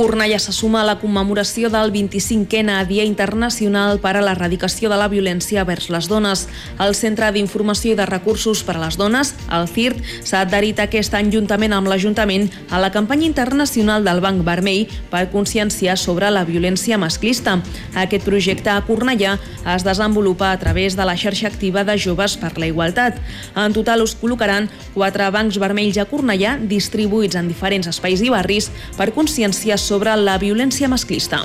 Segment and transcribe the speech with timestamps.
[0.00, 5.10] Cornellà se suma a la commemoració del 25è Dia Internacional per a l'Erradicació de la
[5.12, 6.46] Violència vers les Dones.
[6.80, 11.12] El Centre d'Informació i de Recursos per a les Dones, el CIRT, s'ha adherit aquest
[11.18, 16.46] any juntament amb l'Ajuntament a la campanya internacional del Banc Vermell per conscienciar sobre la
[16.48, 17.58] violència masclista.
[17.92, 19.36] Aquest projecte a Cornellà
[19.74, 23.20] es desenvolupa a través de la xarxa activa de Joves per la Igualtat.
[23.52, 28.72] En total us col·locaran quatre bancs vermells a Cornellà distribuïts en diferents espais i barris
[28.96, 31.42] per conscienciar sobre la violència masclista.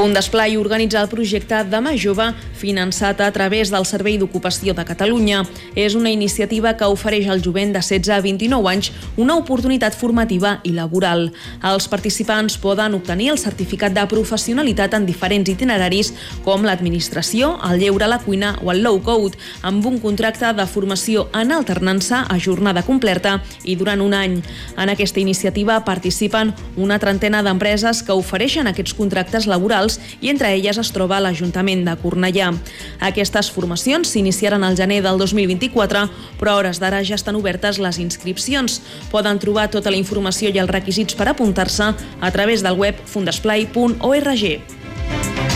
[0.00, 5.42] Fundesplai organitza el projecte Demà Jove finançat a través del Servei d'Ocupació de Catalunya.
[5.76, 8.88] És una iniciativa que ofereix al jovent de 16 a 29 anys
[9.20, 11.26] una oportunitat formativa i laboral.
[11.60, 16.14] Els participants poden obtenir el certificat de professionalitat en diferents itineraris
[16.46, 21.26] com l'administració, el lleure la cuina o el low code, amb un contracte de formació
[21.36, 24.40] en alternança a jornada completa i durant un any.
[24.80, 30.52] En aquesta iniciativa participen una trentena d'empreses que ofereixen aquests contractes laborals locals i entre
[30.54, 32.52] elles es troba l'Ajuntament de Cornellà.
[33.00, 37.98] Aquestes formacions s'iniciaran al gener del 2024, però a hores d'ara ja estan obertes les
[37.98, 38.80] inscripcions.
[39.10, 45.49] Poden trobar tota la informació i els requisits per apuntar-se a través del web fundesplai.org.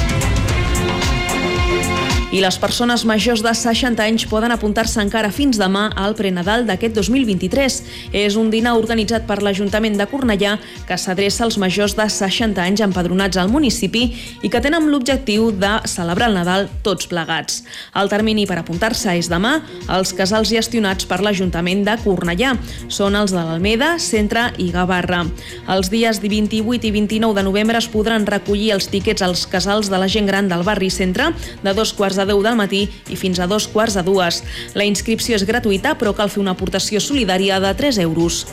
[2.35, 6.97] i les persones majors de 60 anys poden apuntar-se encara fins demà al prenadal d'aquest
[6.97, 7.75] 2023.
[8.11, 10.57] És un dinar organitzat per l'Ajuntament de Cornellà
[10.89, 14.03] que s'adreça als majors de 60 anys empadronats al municipi
[14.43, 17.61] i que tenen l'objectiu de celebrar el Nadal tots plegats.
[17.95, 22.57] El termini per apuntar-se és demà als casals gestionats per l'Ajuntament de Cornellà.
[22.89, 25.23] Són els de l'Almeda, Centre i Gavarra.
[25.71, 30.03] Els dies 28 i 29 de novembre es podran recollir els tíquets als casals de
[30.03, 31.31] la gent gran del barri Centre
[31.63, 34.43] de dos quarts de 10 del matí i fins a dos quarts de dues.
[34.75, 38.45] La inscripció és gratuïta, però cal fer una aportació solidària de 3 euros.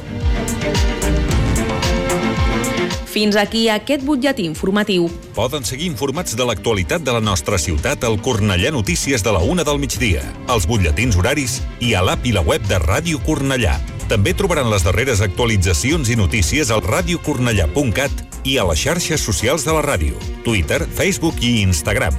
[3.11, 5.09] Fins aquí aquest butlletí informatiu.
[5.35, 9.65] Poden seguir informats de l'actualitat de la nostra ciutat al Cornellà Notícies de la una
[9.67, 13.75] del migdia, als butlletins horaris i a l'app i la web de Ràdio Cornellà.
[14.07, 19.75] També trobaran les darreres actualitzacions i notícies al radiocornellà.cat i a les xarxes socials de
[19.75, 20.15] la ràdio,
[20.47, 22.15] Twitter, Facebook i Instagram.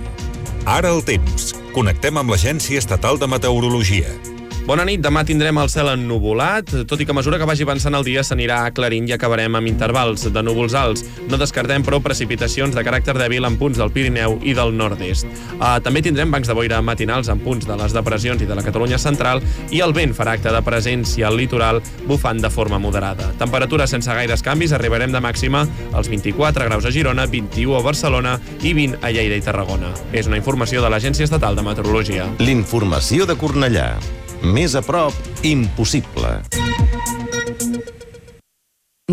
[0.65, 1.49] Ara el temps.
[1.75, 4.32] Connectem amb l'Agència Estatal de Meteorologia.
[4.63, 7.97] Bona nit, demà tindrem el cel ennuvolat, tot i que a mesura que vagi avançant
[7.99, 11.03] el dia s'anirà aclarint i acabarem amb intervals de núvols alts.
[11.27, 15.27] No descartem, però, precipitacions de caràcter dèbil en punts del Pirineu i del nord-est.
[15.57, 18.63] Uh, també tindrem bancs de boira matinals en punts de les depressions i de la
[18.63, 19.43] Catalunya central
[19.75, 23.33] i el vent farà acte de presència al litoral bufant de forma moderada.
[23.43, 28.39] Temperatures sense gaires canvis, arribarem de màxima als 24 graus a Girona, 21 a Barcelona
[28.63, 29.91] i 20 a Lleida i Tarragona.
[30.15, 32.31] És una informació de l'Agència Estatal de Meteorologia.
[32.39, 33.97] L'informació de Cornellà.
[34.43, 35.15] Més a prop,
[35.47, 36.33] impossible.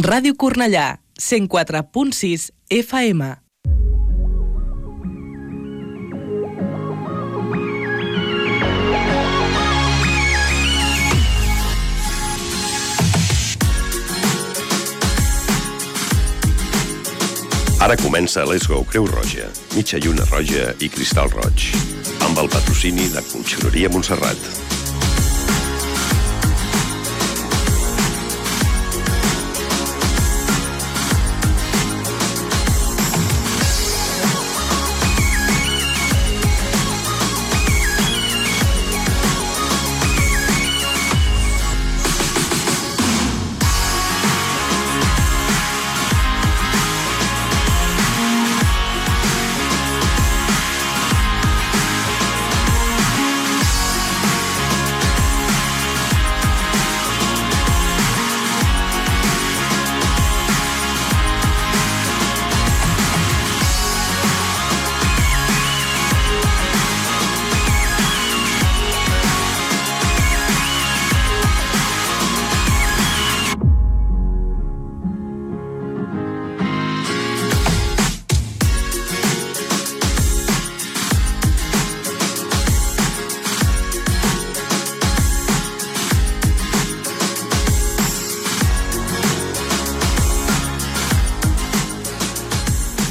[0.01, 3.27] Ràdio Cornellà, 104.6 FM.
[17.79, 19.45] Ara comença Let's Go Creu Roja,
[19.75, 21.69] mitja lluna roja i cristal roig,
[22.25, 24.78] amb el patrocini de Conxeroria Montserrat.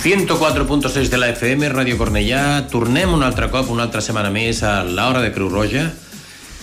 [0.08, 2.62] .6 de la FM, Ràdio Cornellà.
[2.72, 5.90] Tornem un altre cop, una altra setmana més a l'Hora de Creu Roja.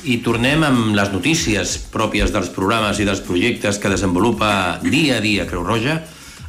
[0.06, 5.22] i tornem amb les notícies pròpies dels programes i dels projectes que desenvolupa dia a
[5.22, 6.02] dia Creu Roja.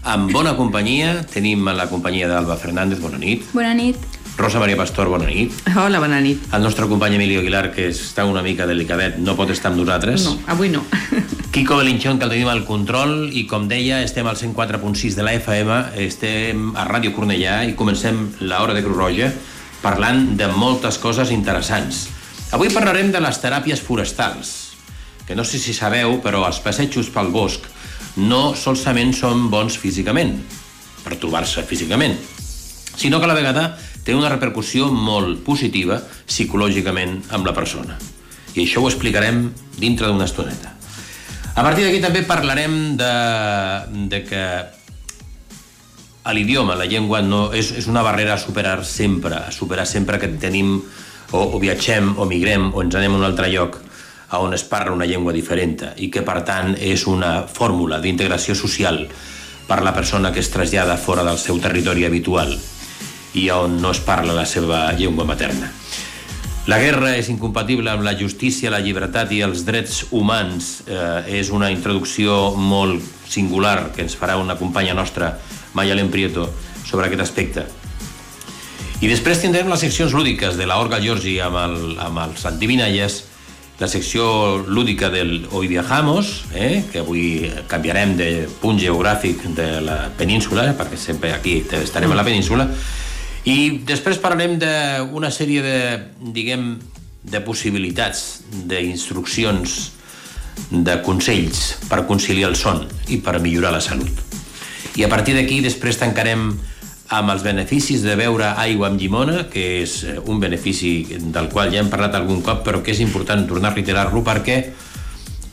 [0.05, 3.45] Amb bona companyia, tenim la companyia d'Alba Fernández, bona nit.
[3.53, 3.97] Bona nit.
[4.39, 5.53] Rosa Maria Pastor, bona nit.
[5.77, 6.49] Hola, bona nit.
[6.53, 10.25] El nostre company Emilio Aguilar, que està una mica delicadet, no pot estar amb nosaltres.
[10.25, 10.85] No, avui no.
[11.57, 15.33] Kiko Belinchón, que el tenim al control, i com deia, estem al 104.6 de la
[15.39, 19.31] FM, estem a Ràdio Cornellà i comencem l'hora de Creu Roja
[19.81, 22.03] parlant de moltes coses interessants.
[22.53, 24.53] Avui parlarem de les teràpies forestals,
[25.25, 27.65] que no sé si sabeu, però els passejos pel bosc
[28.21, 30.37] no solament són bons físicament,
[31.09, 32.21] per trobar-se físicament,
[33.01, 33.71] sinó que a la vegada
[34.05, 37.97] té una repercussió molt positiva psicològicament amb la persona.
[38.53, 39.47] I això ho explicarem
[39.81, 40.76] dintre d'una estoneta.
[41.57, 43.13] A partir d'aquí també parlarem de,
[44.13, 44.43] de que
[46.37, 50.29] l'idioma, la llengua, no, és, és una barrera a superar sempre, a superar sempre que
[50.37, 53.81] tenim o, o viatgem o migrem o ens anem a un altre lloc
[54.29, 58.59] a on es parla una llengua diferent i que per tant és una fórmula d'integració
[58.59, 59.07] social
[59.67, 62.53] per la persona que es trasllada fora del seu territori habitual
[63.33, 65.73] i on no es parla la seva llengua materna.
[66.67, 70.81] La guerra és incompatible amb la justícia, la llibertat i els drets humans.
[70.91, 75.37] Eh, és una introducció molt singular que ens farà una companya nostra,
[75.79, 76.49] Mayalen Prieto,
[76.83, 77.67] sobre aquest aspecte.
[78.99, 83.23] I després tindrem les seccions lúdiques de la Orga Giorgi amb, el, amb els antivinalles,
[83.79, 84.27] la secció
[84.67, 90.99] lúdica del Hoy Viajamos, eh, que avui canviarem de punt geogràfic de la península, perquè
[90.99, 92.73] sempre aquí estarem a la península,
[93.47, 93.57] i
[93.87, 95.79] després parlarem d'una sèrie de,
[96.35, 96.77] diguem,
[97.27, 99.77] de possibilitats, d'instruccions,
[100.71, 102.83] de consells per conciliar el son
[103.13, 104.25] i per millorar la salut.
[104.97, 106.49] I a partir d'aquí després tancarem
[107.15, 111.71] amb els beneficis de beure aigua amb llimona, que és eh, un benefici del qual
[111.71, 114.59] ja hem parlat algun cop, però que és important tornar a reiterar-lo perquè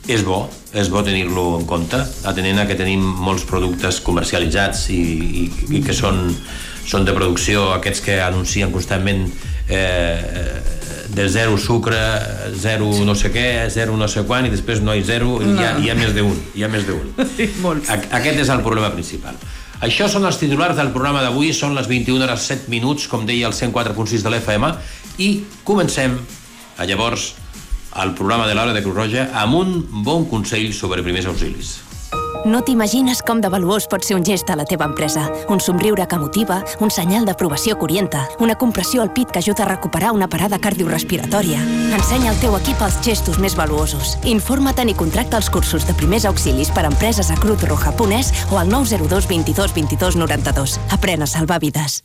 [0.09, 5.03] és bo, és bo tenir-lo en compte, atenent a que tenim molts productes comercialitzats i,
[5.43, 5.45] i,
[5.77, 6.25] i que són,
[6.85, 9.25] són de producció, aquests que anuncien constantment
[9.69, 10.61] eh,
[11.13, 11.99] de zero sucre,
[12.59, 15.53] zero no sé què, zero no sé quan, i després no hi zero, no.
[15.53, 17.13] hi, ha, hi ha més d'un, hi ha més d'un.
[17.37, 17.91] Sí, molts.
[17.93, 19.37] Aquest és el problema principal.
[19.83, 23.49] Això són els titulars del programa d'avui, són les 21 hores 7 minuts, com deia
[23.49, 24.69] el 104.6 de l'FM,
[25.19, 25.29] i
[25.67, 26.15] comencem,
[26.79, 27.33] a llavors,
[28.01, 29.73] el programa de l'Hora de Cruz Roja amb un
[30.05, 31.75] bon consell sobre primers auxilis.
[32.45, 35.29] No t'imagines com de valuós pot ser un gest a la teva empresa.
[35.53, 39.63] Un somriure que motiva, un senyal d'aprovació que orienta, una compressió al pit que ajuda
[39.63, 41.61] a recuperar una parada cardiorrespiratòria.
[41.95, 44.17] Ensenya al teu equip els gestos més valuosos.
[44.27, 48.33] Informa't i contracta els cursos de primers auxilis per a empreses a Cruz Roja Punès
[48.51, 50.79] o al 902 22 22 92.
[50.91, 52.03] Aprèn a salvar vides.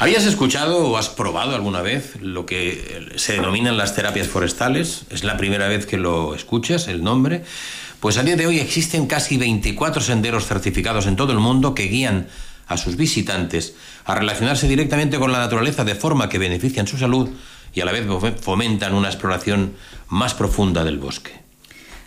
[0.00, 5.02] ¿Habías escuchado o has probado alguna vez lo que se denominan las terapias forestales?
[5.10, 7.42] Es la primera vez que lo escuchas, el nombre.
[8.00, 11.88] Pues a día de hoy existen casi 24 senderos certificados en todo el mundo que
[11.88, 12.28] guían
[12.68, 13.74] a sus visitantes
[14.04, 17.28] a relacionarse directamente con la naturaleza de forma que benefician su salud
[17.74, 18.06] y a la vez
[18.40, 19.74] fomentan una exploración
[20.08, 21.47] más profunda del bosque.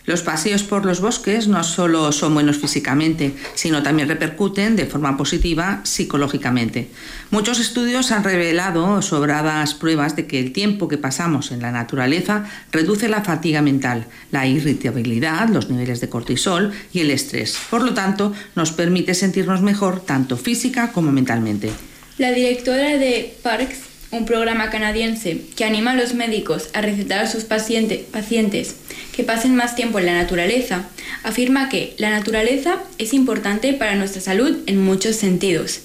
[0.04, 5.16] Los paseos por los bosques no solo son buenos físicamente, sino también repercuten de forma
[5.16, 6.88] positiva psicológicamente.
[7.30, 12.46] Muchos estudios han revelado sobradas pruebas de que el tiempo que pasamos en la naturaleza
[12.72, 17.56] reduce la fatiga mental, la irritabilidad, los niveles de cortisol y el estrés.
[17.70, 21.70] Por lo tanto, nos permite sentirnos mejor tanto física como mentalmente.
[22.18, 27.26] La directora de Parks un programa canadiense que anima a los médicos a recetar a
[27.26, 28.76] sus paciente, pacientes
[29.10, 30.84] que pasen más tiempo en la naturaleza,
[31.22, 35.80] afirma que la naturaleza es importante para nuestra salud en muchos sentidos.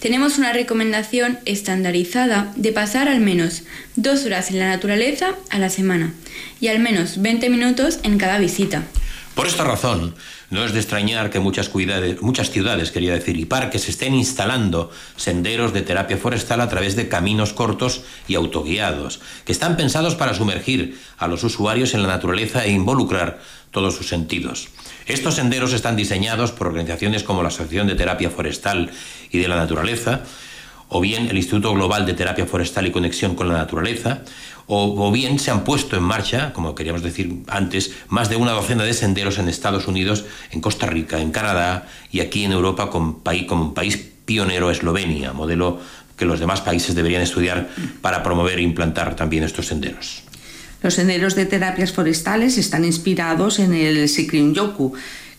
[0.00, 3.62] Tenemos una recomendación estandarizada de pasar al menos
[3.94, 6.12] dos horas en la naturaleza a la semana
[6.60, 8.82] y al menos 20 minutos en cada visita.
[9.38, 10.16] Por esta razón,
[10.50, 11.70] no es de extrañar que muchas,
[12.20, 17.06] muchas ciudades, quería decir, y parques estén instalando senderos de terapia forestal a través de
[17.06, 22.64] caminos cortos y autoguiados, que están pensados para sumergir a los usuarios en la naturaleza
[22.64, 23.38] e involucrar
[23.70, 24.70] todos sus sentidos.
[25.06, 28.90] Estos senderos están diseñados por organizaciones como la Asociación de Terapia Forestal
[29.30, 30.22] y de la Naturaleza,
[30.88, 34.22] o bien el Instituto Global de Terapia Forestal y Conexión con la Naturaleza,
[34.68, 38.84] o, bien se han puesto en marcha, como queríamos decir antes, más de una docena
[38.84, 43.22] de senderos en Estados Unidos, en Costa Rica, en Canadá y aquí en Europa como
[43.50, 45.80] un país pionero Eslovenia, modelo
[46.16, 47.70] que los demás países deberían estudiar
[48.02, 50.22] para promover e implantar también estos senderos.
[50.82, 54.92] Los senderos de terapias forestales están inspirados en el Shikrin-yoku,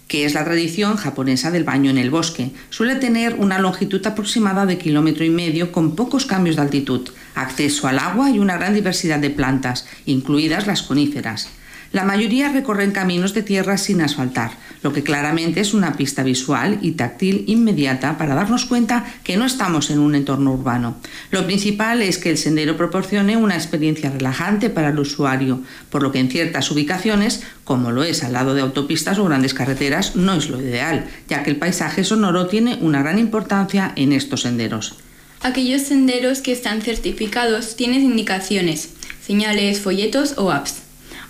[0.07, 2.49] que es la tradición japonesa del baño en el bosque.
[2.71, 7.09] Suele tener una longitud aproximada de kilómetro y medio con pocos cambios de altitud.
[7.41, 11.49] Acceso al agua y una gran diversidad de plantas, incluidas las coníferas.
[11.91, 14.51] La mayoría recorren caminos de tierra sin asfaltar,
[14.83, 19.45] lo que claramente es una pista visual y táctil inmediata para darnos cuenta que no
[19.45, 20.97] estamos en un entorno urbano.
[21.31, 26.11] Lo principal es que el sendero proporcione una experiencia relajante para el usuario, por lo
[26.11, 30.33] que en ciertas ubicaciones, como lo es al lado de autopistas o grandes carreteras, no
[30.35, 35.08] es lo ideal, ya que el paisaje sonoro tiene una gran importancia en estos senderos.
[35.41, 38.89] Aquellos senderos que están certificados tienen indicaciones,
[39.25, 40.81] señales, folletos o apps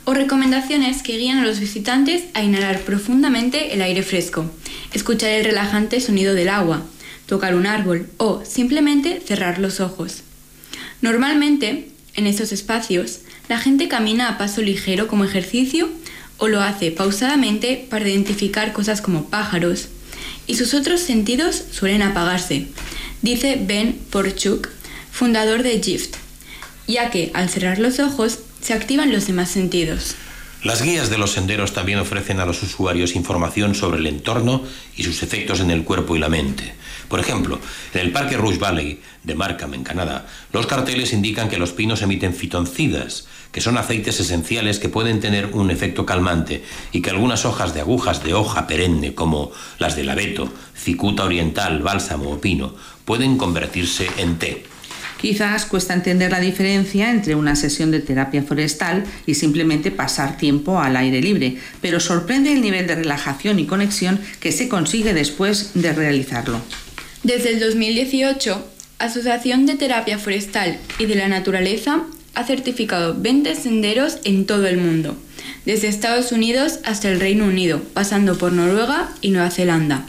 [0.06, 4.50] o recomendaciones que guían a los visitantes a inhalar profundamente el aire fresco,
[4.92, 6.84] escuchar el relajante sonido del agua,
[7.28, 10.24] tocar un árbol o simplemente cerrar los ojos.
[11.02, 15.88] Normalmente, en estos espacios, la gente camina a paso ligero como ejercicio
[16.40, 19.90] o lo hace pausadamente para identificar cosas como pájaros,
[20.48, 22.68] y sus otros sentidos suelen apagarse,
[23.22, 24.70] dice Ben Porchuk,
[25.12, 26.16] fundador de GIFT,
[26.88, 30.16] ya que al cerrar los ojos se activan los demás sentidos.
[30.64, 34.64] Las guías de los senderos también ofrecen a los usuarios información sobre el entorno
[34.98, 36.74] y sus efectos en el cuerpo y la mente.
[37.08, 37.60] Por ejemplo,
[37.94, 42.02] en el Parque Rouge Valley de Markham, en Canadá, los carteles indican que los pinos
[42.02, 47.46] emiten fitoncidas, que son aceites esenciales que pueden tener un efecto calmante y que algunas
[47.46, 52.76] hojas de agujas de hoja perenne, como las del abeto, cicuta oriental, bálsamo o pino,
[53.06, 54.64] pueden convertirse en té.
[55.20, 60.80] Quizás cuesta entender la diferencia entre una sesión de terapia forestal y simplemente pasar tiempo
[60.80, 65.72] al aire libre, pero sorprende el nivel de relajación y conexión que se consigue después
[65.74, 66.62] de realizarlo.
[67.24, 68.66] Desde el 2018,
[69.00, 72.06] Asociación de Terapia Forestal y de la Naturaleza
[72.40, 75.18] ha certificado 20 senderos en todo el mundo,
[75.66, 80.06] desde Estados Unidos hasta el Reino Unido, pasando por Noruega y Nueva Zelanda.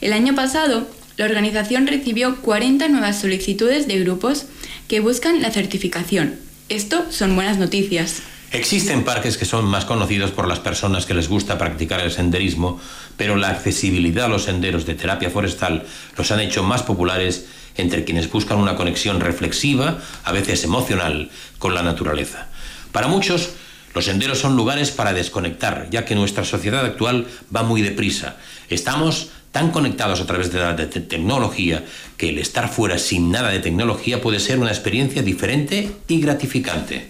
[0.00, 4.46] El año pasado, la organización recibió 40 nuevas solicitudes de grupos
[4.88, 6.34] que buscan la certificación.
[6.68, 8.22] Esto son buenas noticias.
[8.50, 12.80] Existen parques que son más conocidos por las personas que les gusta practicar el senderismo,
[13.16, 17.46] pero la accesibilidad a los senderos de terapia forestal los han hecho más populares
[17.78, 22.48] entre quienes buscan una conexión reflexiva, a veces emocional, con la naturaleza.
[22.92, 23.50] Para muchos,
[23.94, 28.36] los senderos son lugares para desconectar, ya que nuestra sociedad actual va muy deprisa.
[28.68, 31.84] Estamos tan conectados a través de la tecnología
[32.16, 37.08] que el estar fuera sin nada de tecnología puede ser una experiencia diferente y gratificante.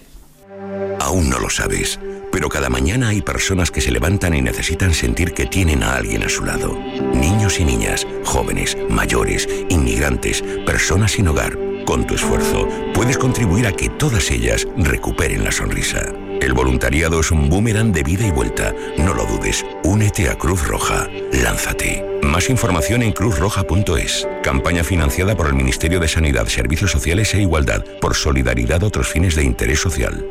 [0.99, 1.99] Aún no lo sabes,
[2.39, 6.23] pero cada mañana hay personas que se levantan y necesitan sentir que tienen a alguien
[6.23, 6.73] a su lado.
[7.13, 11.57] Niños y niñas, jóvenes, mayores, inmigrantes, personas sin hogar.
[11.85, 16.13] Con tu esfuerzo puedes contribuir a que todas ellas recuperen la sonrisa.
[16.39, 18.73] El voluntariado es un boomerang de vida y vuelta.
[18.97, 19.65] No lo dudes.
[19.83, 21.09] Únete a Cruz Roja.
[21.33, 22.05] Lánzate.
[22.23, 24.25] Más información en cruzroja.es.
[24.43, 29.35] Campaña financiada por el Ministerio de Sanidad, Servicios Sociales e Igualdad por solidaridad otros fines
[29.35, 30.25] de interés social.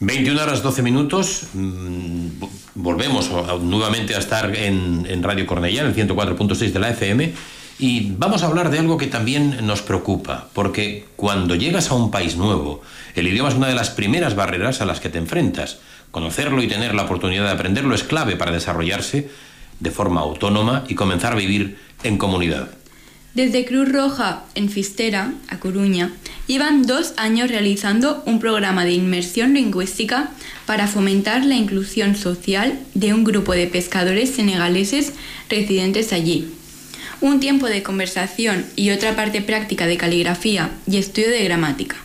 [0.00, 1.44] 21 horas 12 minutos.
[1.54, 2.28] Mm,
[2.74, 3.30] volvemos
[3.62, 7.32] nuevamente a estar en, Radio Cornellá, en el 104.6 de la FM.
[7.78, 12.10] Y vamos a hablar de algo que también nos preocupa, porque cuando llegas a un
[12.10, 12.80] país nuevo,
[13.14, 15.78] el idioma es una de las primeras barreras a las que te enfrentas.
[16.10, 19.28] Conocerlo y tener la oportunidad de aprenderlo es clave para desarrollarse
[19.80, 22.68] de forma autónoma y comenzar a vivir en comunidad.
[23.36, 26.10] Desde Cruz Roja, en Fistera, a Coruña,
[26.46, 30.30] llevan dos años realizando un programa de inmersión lingüística
[30.64, 35.12] para fomentar la inclusión social de un grupo de pescadores senegaleses
[35.50, 36.48] residentes allí
[37.20, 41.96] un tiempo de conversación y otra parte práctica de caligrafía y estudio de gramática.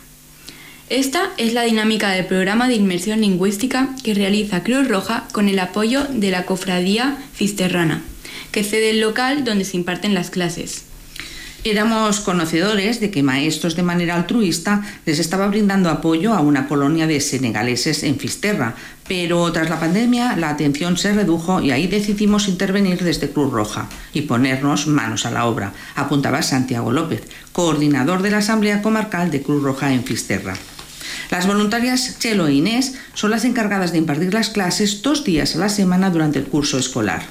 [0.90, 5.58] Esta es la dinámica del programa de inmersión lingüística que realiza Cruz Roja con el
[5.60, 8.02] apoyo de la Cofradía Cisterrana,
[8.50, 10.91] que cede el local donde se imparten las clases.
[11.64, 17.06] Éramos conocedores de que maestros de manera altruista les estaba brindando apoyo a una colonia
[17.06, 18.74] de senegaleses en Fisterra,
[19.06, 23.88] pero tras la pandemia la atención se redujo y ahí decidimos intervenir desde Cruz Roja
[24.12, 29.42] y ponernos manos a la obra, apuntaba Santiago López, coordinador de la Asamblea Comarcal de
[29.42, 30.54] Cruz Roja en Fisterra.
[31.30, 35.60] Las voluntarias Chelo e Inés son las encargadas de impartir las clases dos días a
[35.60, 37.22] la semana durante el curso escolar.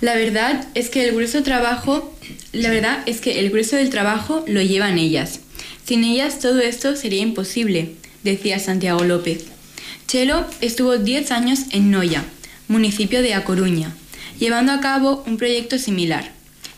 [0.00, 2.17] La verdad es que el grueso trabajo,
[2.52, 5.40] la verdad es que el grueso del trabajo lo llevan ellas.
[5.84, 7.92] Sin ellas todo esto sería imposible,
[8.22, 9.46] decía Santiago López.
[10.06, 12.24] Chelo estuvo 10 años en Noya,
[12.68, 13.94] municipio de A Coruña,
[14.38, 16.32] llevando a cabo un proyecto similar.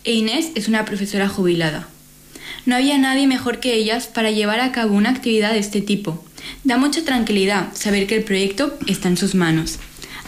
[0.05, 1.89] E Inés es una profesora jubilada.
[2.67, 6.25] No había nadie mejor que ellas para llevar a cabo una actividad de este tipo.
[6.65, 9.79] Da mucha tranquilidad saber que el proyecto está en sus manos,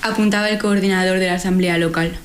[0.02, 2.18] apuntaba el coordinador de la asamblea local.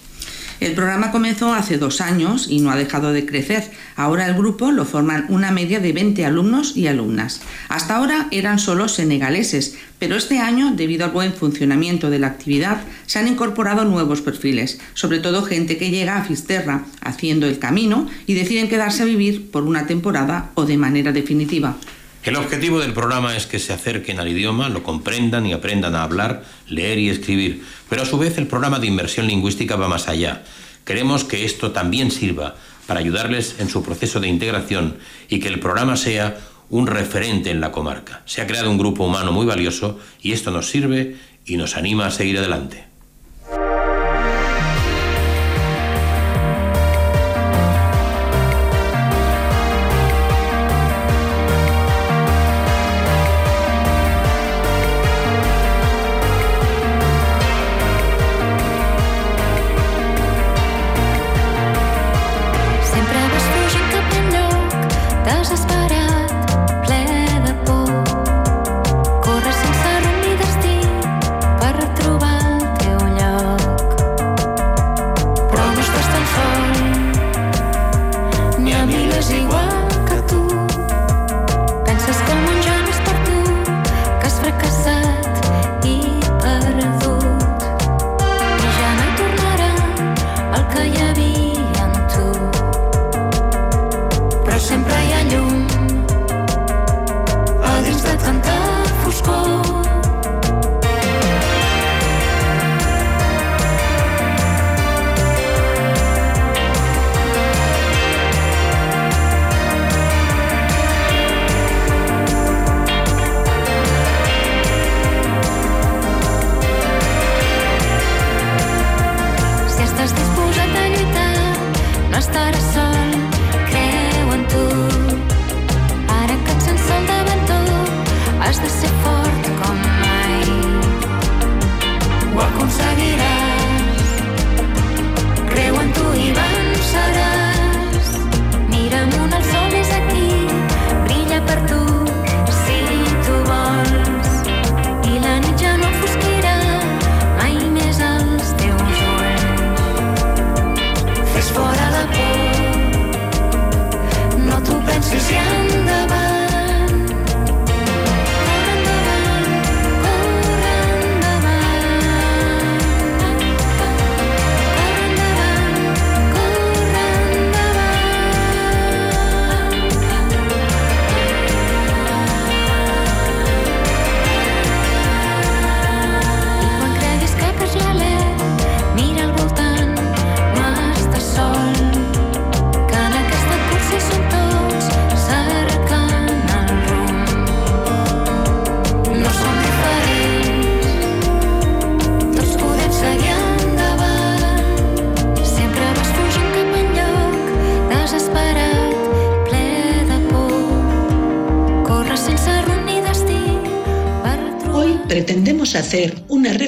[0.60, 3.70] El programa comenzó hace dos años y no ha dejado de crecer.
[3.96, 7.42] Ahora el grupo lo forman una media de 20 alumnos y alumnas.
[7.70, 12.82] Hasta ahora eran solo senegaleses, pero este año, debido al buen funcionamiento de la actividad,
[13.06, 18.08] se han incorporado nuevos perfiles, sobre todo gente que llega a Fisterra haciendo el camino
[18.26, 21.78] y deciden quedarse a vivir por una temporada o de manera definitiva.
[22.28, 26.04] El objetivo del programa es que se acerquen al idioma, lo comprendan y aprendan a
[26.04, 27.64] hablar, leer y escribir.
[27.88, 30.44] Pero a su vez el programa de inmersión lingüística va más allá.
[30.84, 32.56] Queremos que esto también sirva
[32.86, 34.98] para ayudarles en su proceso de integración
[35.30, 36.38] y que el programa sea
[36.70, 38.24] un referente en la comarca.
[38.26, 41.16] Se ha creado un grupo humano muy valioso y esto nos sirve
[41.46, 42.87] y nos anima a seguir adelante.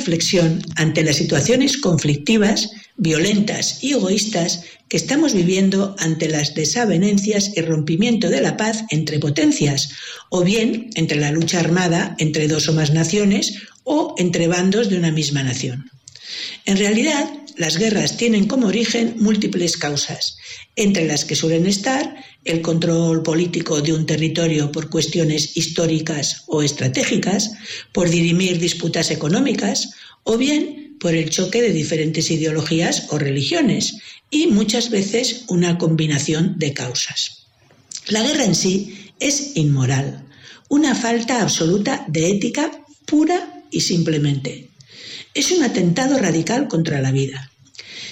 [0.10, 7.62] Reflexión ante las situaciones conflictivas, violentas y egoístas que estamos viviendo ante las desavenencias y
[7.62, 9.92] rompimiento de la paz entre potencias,
[10.30, 14.98] o bien entre la lucha armada entre dos o más naciones o entre bandos de
[14.98, 15.92] una misma nación.
[16.66, 20.38] En realidad, las guerras tienen como origen múltiples causas,
[20.76, 26.64] entre las que suelen estar el control político de un territorio por cuestiones históricas o
[26.64, 27.52] estratégicas,
[27.92, 29.92] por dirimir disputas económicas
[30.24, 33.98] o bien por el choque de diferentes ideologías o religiones
[34.30, 37.48] y muchas veces una combinación de causas.
[38.08, 40.26] La guerra en sí es inmoral,
[40.70, 42.72] una falta absoluta de ética
[43.06, 44.70] pura y simplemente.
[45.34, 47.52] Es un atentado radical contra la vida.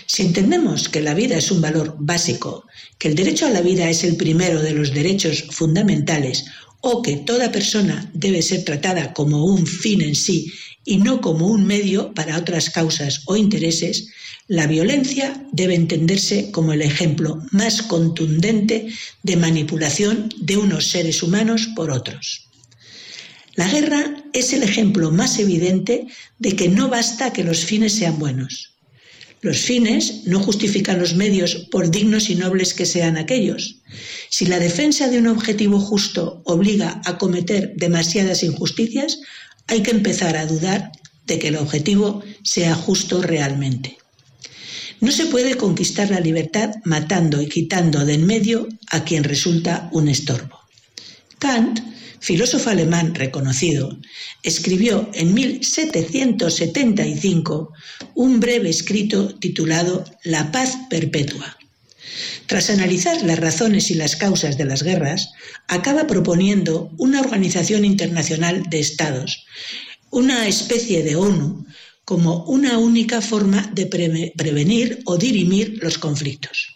[0.07, 2.65] Si entendemos que la vida es un valor básico,
[2.97, 6.45] que el derecho a la vida es el primero de los derechos fundamentales
[6.79, 10.51] o que toda persona debe ser tratada como un fin en sí
[10.85, 14.07] y no como un medio para otras causas o intereses,
[14.47, 18.87] la violencia debe entenderse como el ejemplo más contundente
[19.23, 22.47] de manipulación de unos seres humanos por otros.
[23.55, 26.07] La guerra es el ejemplo más evidente
[26.39, 28.76] de que no basta que los fines sean buenos.
[29.41, 33.77] Los fines no justifican los medios por dignos y nobles que sean aquellos.
[34.29, 39.19] Si la defensa de un objetivo justo obliga a cometer demasiadas injusticias,
[39.67, 40.91] hay que empezar a dudar
[41.27, 43.97] de que el objetivo sea justo realmente.
[44.99, 49.89] No se puede conquistar la libertad matando y quitando de en medio a quien resulta
[49.91, 50.59] un estorbo.
[51.37, 51.79] Kant,
[52.27, 53.97] filósofo alemán reconocido,
[54.43, 57.71] escribió en 1775
[58.15, 61.57] un breve escrito titulado La paz perpetua.
[62.45, 65.29] Tras analizar las razones y las causas de las guerras,
[65.69, 69.45] acaba proponiendo una organización internacional de estados,
[70.09, 71.65] una especie de ONU,
[72.03, 73.85] como una única forma de
[74.35, 76.75] prevenir o dirimir los conflictos.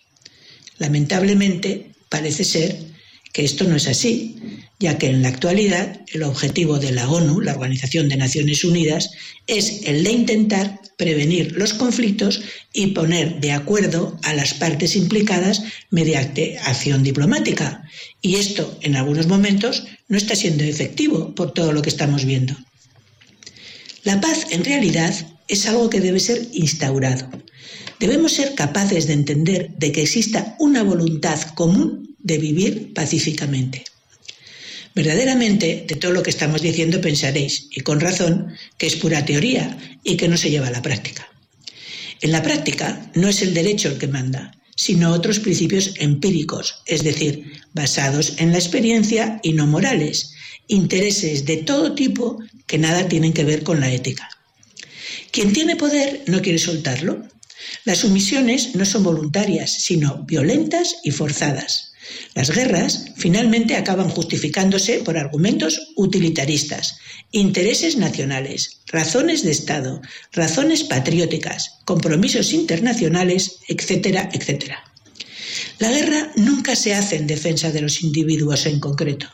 [0.78, 2.91] Lamentablemente, parece ser
[3.34, 4.36] que esto no es así,
[4.80, 9.12] ya que en la actualidad el objetivo de la ONU, la Organización de Naciones Unidas,
[9.48, 12.42] es el de intentar prevenir los conflictos
[12.74, 17.84] y poner de acuerdo a las partes implicadas mediante acción diplomática.
[18.22, 22.56] Y esto, en algunos momentos, no está siendo efectivo por todo lo que estamos viendo.
[24.04, 25.14] La paz, en realidad,
[25.48, 27.30] es algo que debe ser instaurado.
[28.00, 33.84] Debemos ser capaces de entender de que exista una voluntad común de vivir pacíficamente.
[34.94, 39.78] Verdaderamente, de todo lo que estamos diciendo pensaréis, y con razón, que es pura teoría
[40.04, 41.28] y que no se lleva a la práctica.
[42.22, 47.04] En la práctica no es el derecho el que manda, sino otros principios empíricos, es
[47.04, 50.34] decir, basados en la experiencia y no morales,
[50.68, 54.30] intereses de todo tipo que nada tienen que ver con la ética.
[55.32, 57.26] Quien tiene poder no quiere soltarlo.
[57.86, 61.91] Las sumisiones no son voluntarias, sino violentas y forzadas.
[62.34, 66.98] Las guerras finalmente acaban justificándose por argumentos utilitaristas,
[67.32, 70.02] intereses nacionales, razones de Estado,
[70.34, 74.84] razones patrióticas, compromisos internacionales, etcétera, etcétera.
[75.80, 79.28] La guerra nunca se hace en defensa de los individuos en concreto.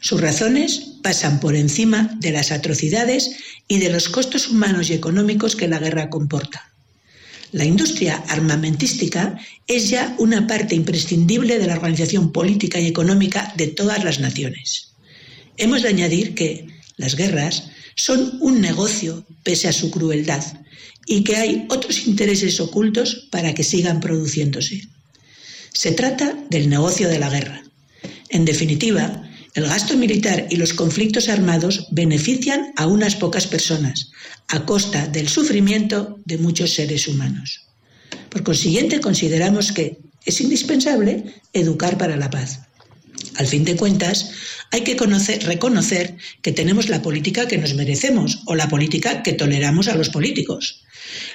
[0.00, 3.30] Sus razones pasan por encima de las atrocidades
[3.66, 6.72] y de los costos humanos y económicos que la guerra comporta.
[7.52, 13.68] La industria armamentística es ya una parte imprescindible de la organización política y económica de
[13.68, 14.92] todas las naciones.
[15.56, 20.44] Hemos de añadir que las guerras son un negocio pese a su crueldad
[21.06, 24.86] y que hay otros intereses ocultos para que sigan produciéndose.
[25.72, 27.62] Se trata del negocio de la guerra.
[28.28, 34.10] En definitiva, el gasto militar y los conflictos armados benefician a unas pocas personas,
[34.48, 37.62] a costa del sufrimiento de muchos seres humanos.
[38.30, 42.60] Por consiguiente, consideramos que es indispensable educar para la paz.
[43.36, 44.30] Al fin de cuentas,
[44.70, 49.32] hay que conocer, reconocer que tenemos la política que nos merecemos o la política que
[49.32, 50.82] toleramos a los políticos.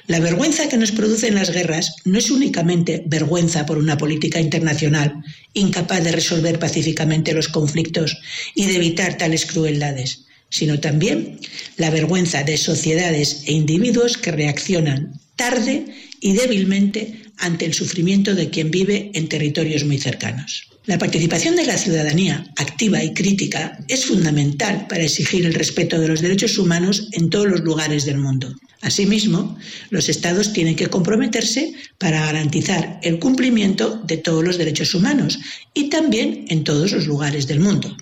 [0.07, 5.23] La vergüenza que nos producen las guerras no es únicamente vergüenza por una política internacional
[5.53, 8.17] incapaz de resolver pacíficamente los conflictos
[8.53, 11.39] y de evitar tales crueldades, sino también
[11.77, 15.85] la vergüenza de sociedades e individuos que reaccionan tarde
[16.19, 20.72] y débilmente ante el sufrimiento de quien vive en territorios muy cercanos.
[20.85, 26.09] La participación de la ciudadanía activa y crítica es fundamental para exigir el respeto de
[26.09, 28.53] los derechos humanos en todos los lugares del mundo.
[28.81, 29.57] Asimismo,
[29.91, 35.39] los Estados tienen que comprometerse para garantizar el cumplimiento de todos los derechos humanos
[35.73, 37.95] y también en todos los lugares del mundo.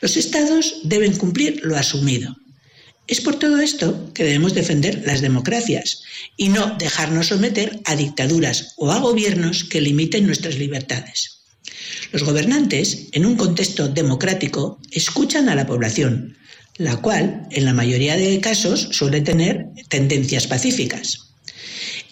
[0.00, 2.36] Los Estados deben cumplir lo asumido.
[3.06, 6.02] Es por todo esto que debemos defender las democracias
[6.36, 11.35] y no dejarnos someter a dictaduras o a gobiernos que limiten nuestras libertades.
[12.12, 16.36] Los gobernantes, en un contexto democrático, escuchan a la población,
[16.78, 21.26] la cual, en la mayoría de casos, suele tener tendencias pacíficas.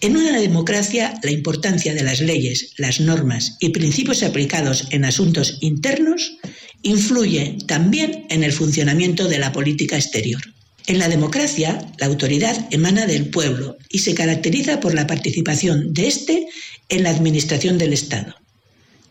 [0.01, 5.57] En una democracia, la importancia de las leyes, las normas y principios aplicados en asuntos
[5.61, 6.37] internos
[6.81, 10.41] influye también en el funcionamiento de la política exterior.
[10.87, 16.07] En la democracia, la autoridad emana del pueblo y se caracteriza por la participación de
[16.07, 16.47] éste
[16.89, 18.35] en la administración del Estado.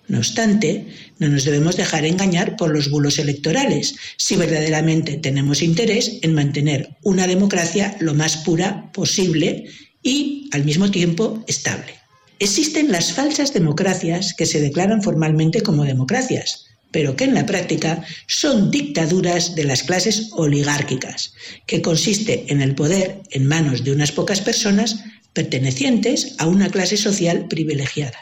[0.07, 0.87] No obstante,
[1.19, 6.97] no nos debemos dejar engañar por los bulos electorales si verdaderamente tenemos interés en mantener
[7.03, 9.65] una democracia lo más pura posible
[10.03, 11.95] y, al mismo tiempo, estable.
[12.39, 18.05] Existen las falsas democracias que se declaran formalmente como democracias, pero que en la práctica
[18.27, 21.33] son dictaduras de las clases oligárquicas,
[21.67, 24.97] que consiste en el poder en manos de unas pocas personas
[25.33, 28.19] pertenecientes a una clase social privilegiada.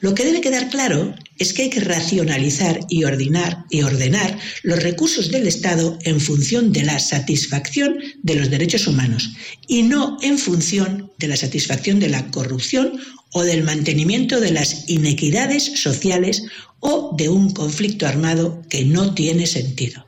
[0.00, 4.82] Lo que debe quedar claro es que hay que racionalizar y ordenar, y ordenar los
[4.82, 9.30] recursos del Estado en función de la satisfacción de los derechos humanos
[9.68, 12.98] y no en función de la satisfacción de la corrupción
[13.32, 16.44] o del mantenimiento de las inequidades sociales
[16.80, 20.06] o de un conflicto armado que no tiene sentido.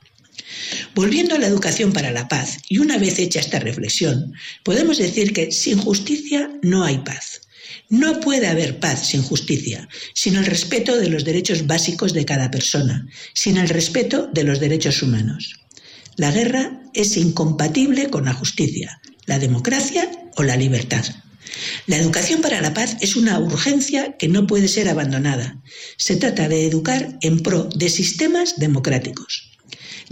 [0.94, 4.32] Volviendo a la educación para la paz, y una vez hecha esta reflexión,
[4.64, 7.31] podemos decir que sin justicia no hay paz
[7.92, 12.50] No puede haber paz sin justicia, sin el respeto de los derechos básicos de cada
[12.50, 15.60] persona, sin el respeto de los derechos humanos.
[16.16, 21.04] La guerra es incompatible con la justicia, la democracia o la libertad.
[21.86, 25.60] La educación para la paz es una urgencia que no puede ser abandonada.
[25.98, 29.51] Se trata de educar en pro de sistemas democráticos.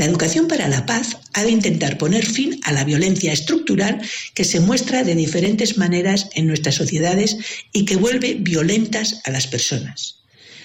[0.00, 4.00] La educación para la paz ha de intentar poner fin a la violencia estructural
[4.32, 7.36] que se muestra de diferentes maneras en nuestras sociedades
[7.74, 10.22] y que vuelve violentas a las personas.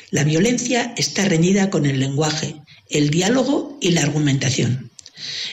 [0.09, 2.55] La violencia está reñida con el lenguaje,
[2.89, 4.89] el diálogo y la argumentación.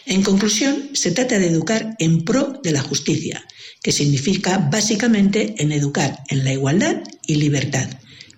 [0.07, 3.45] En conclusión, se trata de educar en pro de la justicia,
[3.83, 7.89] que significa básicamente en educar en la igualdad y libertad.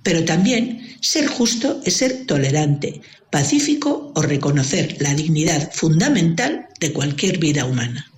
[0.03, 3.03] Pero también ser justo es ser tolerante,
[3.35, 8.09] pacífico o reconocer la dignidad fundamental de cualquier vida humana.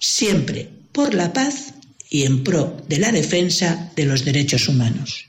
[0.00, 1.74] Siempre por la paz
[2.10, 5.28] y en pro de la defensa de los derechos humanos.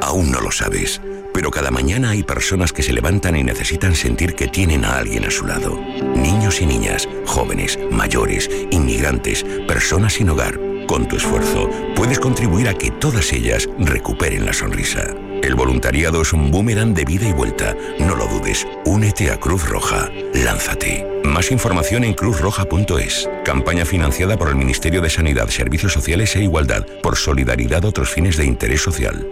[0.00, 1.00] Aún no lo sabes,
[1.32, 5.24] pero cada mañana hay personas que se levantan y necesitan sentir que tienen a alguien
[5.24, 5.80] a su lado.
[6.16, 10.58] Niños y niñas, jóvenes, mayores, inmigrantes, personas sin hogar.
[10.88, 15.14] Con tu esfuerzo puedes contribuir a que todas ellas recuperen la sonrisa.
[15.44, 17.76] El voluntariado es un boomerang de vida y vuelta.
[17.98, 18.66] No lo dudes.
[18.86, 20.10] Únete a Cruz Roja.
[20.32, 21.06] Lánzate.
[21.22, 23.28] Más información en cruzroja.es.
[23.44, 28.38] Campaña financiada por el Ministerio de Sanidad, Servicios Sociales e Igualdad por solidaridad otros fines
[28.38, 29.28] de interés social.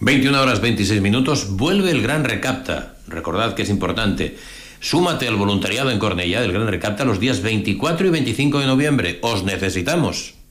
[0.00, 2.96] 21 horas 26 minutos, vuelve el Gran Recapta.
[3.08, 4.38] Recordad que es importante.
[4.80, 9.18] Súmate al voluntariado en Cornellá del Gran Recapta los días 24 y 25 de noviembre.
[9.20, 10.41] Os necesitamos.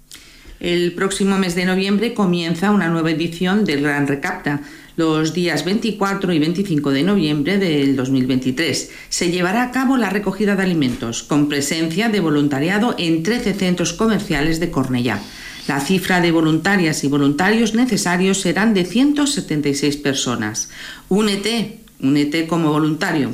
[0.61, 4.61] El próximo mes de noviembre comienza una nueva edición del Gran Recapta.
[4.95, 10.55] Los días 24 y 25 de noviembre del 2023 se llevará a cabo la recogida
[10.55, 15.19] de alimentos con presencia de voluntariado en 13 centros comerciales de Cornellá.
[15.67, 20.69] La cifra de voluntarias y voluntarios necesarios serán de 176 personas.
[21.09, 23.31] Únete, únete como voluntario.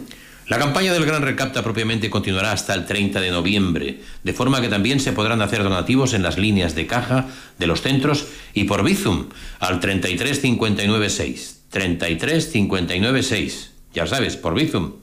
[0.47, 4.69] La campaña del Gran Recapta propiamente continuará hasta el 30 de noviembre, de forma que
[4.69, 7.25] también se podrán hacer donativos en las líneas de caja
[7.59, 9.25] de los centros y por Bizum
[9.59, 11.59] al 33 59 6.
[11.69, 13.71] 33 59 6.
[13.93, 14.93] Ya sabes, por Bizum.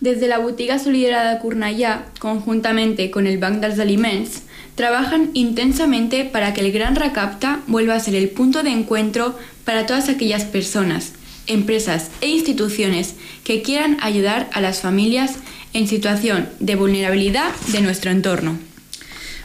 [0.00, 4.42] Desde la botiga Solidariedad de Cornellà, conjuntamente con el Banc dels Aliments,
[4.74, 9.84] trabajan intensamente para que el Gran Recapta vuelva a ser el punto de encuentro para
[9.84, 11.12] todas aquellas personas,
[11.46, 15.36] empresas e instituciones que quieran ayudar a las familias
[15.72, 18.58] en situación de vulnerabilidad de nuestro entorno.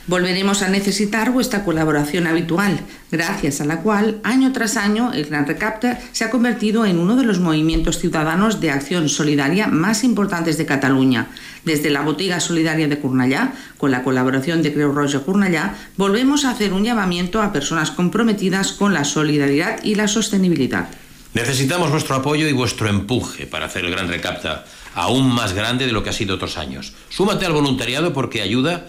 [0.07, 2.79] Volveremos a necesitar vuestra colaboración habitual,
[3.11, 7.15] gracias a la cual, año tras año, el Gran Recapta se ha convertido en uno
[7.15, 11.27] de los movimientos ciudadanos de acción solidaria más importantes de Cataluña.
[11.65, 16.49] Desde la Botiga Solidaria de Cornellà, con la colaboración de Creu Roja Cornellà, volvemos a
[16.49, 20.89] hacer un llamamiento a personas comprometidas con la solidaridad y la sostenibilidad.
[21.33, 25.93] Necesitamos vuestro apoyo y vuestro empuje para hacer el Gran Recapta aún más grande de
[25.93, 26.93] lo que ha sido otros años.
[27.09, 28.87] Súmate al voluntariado porque ayuda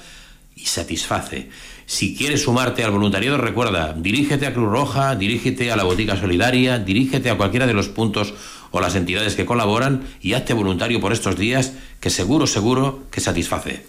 [0.57, 1.51] y satisface.
[1.87, 6.81] Si quieres sumarte al voluntariado, recuerda, dirígete a Cruz Roja, dirígete a la Botica Solidaria,
[6.81, 8.35] dirígete a cualquiera de los puntos
[8.73, 13.21] o las entidades que colaboran y hazte voluntario por estos días que seguro, seguro que
[13.21, 13.87] satisface.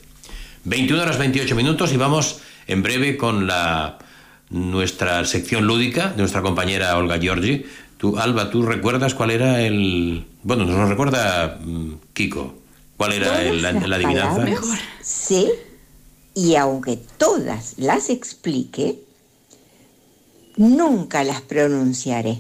[0.66, 3.98] 21 horas 28 minutos y vamos en breve con la
[4.50, 7.66] nuestra sección lúdica de nuestra compañera Olga Giorgi.
[8.04, 10.26] Tú, Alba, ¿tú recuerdas cuál era el...
[10.44, 12.54] Bueno, nos recuerda mm, Kiko.
[12.98, 14.44] ¿Cuál era el- la, la adivinanza?
[14.44, 14.78] Mejor.
[15.02, 15.50] Sí,
[16.34, 19.00] y aunque todas las explique,
[20.58, 22.40] nunca las pronunciaré.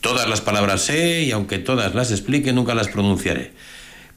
[0.00, 3.52] Todas las palabras sé y aunque todas las explique, nunca las pronunciaré.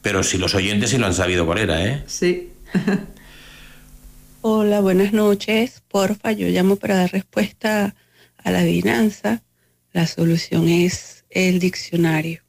[0.02, 2.04] Pero si los oyentes sí lo han sabido cuál era, ¿eh?
[2.08, 2.54] Sí.
[4.42, 5.84] Hola, buenas noches.
[5.88, 7.96] Porfa, yo llamo para dar respuesta
[8.48, 9.44] a la adivinanza.
[9.92, 12.42] La solución es el diccionario.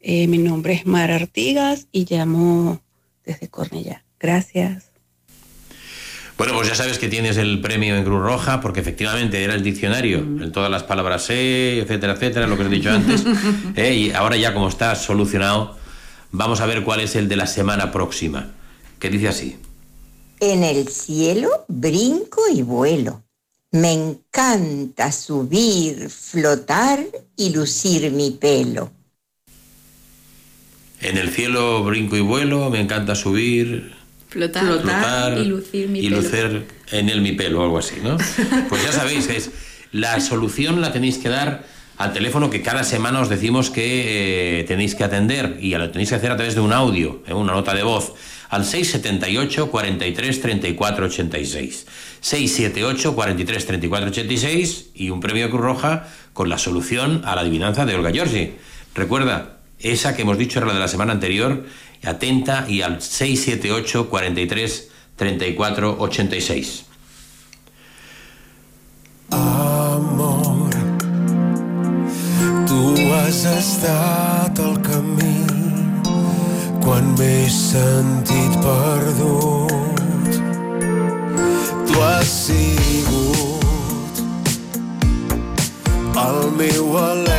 [0.00, 2.80] Eh, mi nombre es Mara Artigas y llamo
[3.24, 4.02] desde Cornellá.
[4.18, 4.90] Gracias.
[6.38, 9.62] Bueno, pues ya sabes que tienes el premio en Cruz Roja, porque efectivamente era el
[9.62, 13.24] diccionario, en todas las palabras sé, etcétera, etcétera, lo que os he dicho antes.
[13.76, 13.94] ¿eh?
[13.94, 15.76] Y ahora ya como está solucionado,
[16.30, 18.52] vamos a ver cuál es el de la semana próxima,
[18.98, 19.58] que dice así.
[20.40, 23.22] En el cielo brinco y vuelo.
[23.72, 26.98] Me encanta subir, flotar
[27.36, 28.90] y lucir mi pelo.
[31.00, 33.92] En el cielo brinco y vuelo, me encanta subir,
[34.28, 36.20] Flotar, flotar y lucir mi y pelo.
[36.20, 38.16] lucer en él mi pelo o algo así, ¿no?
[38.68, 39.50] Pues ya sabéis, es
[39.92, 41.64] la solución la tenéis que dar
[41.96, 46.08] al teléfono que cada semana os decimos que eh, tenéis que atender y lo tenéis
[46.10, 48.14] que hacer a través de un audio, eh, una nota de voz
[48.50, 51.86] al 678 43 34 86.
[52.20, 57.86] 678 43 34 86 y un premio Cruz Roja con la solución a la adivinanza
[57.86, 58.54] de Olga Giorgi.
[58.94, 61.64] Recuerda, esa que hemos dicho era la de la semana anterior,
[62.04, 66.84] atenta y al 678 43 34 86.
[69.30, 70.70] Amor,
[72.66, 74.39] tu has camí
[76.90, 80.38] quan m'he sentit perdut.
[81.86, 84.14] Tu has sigut
[86.26, 87.29] el meu alè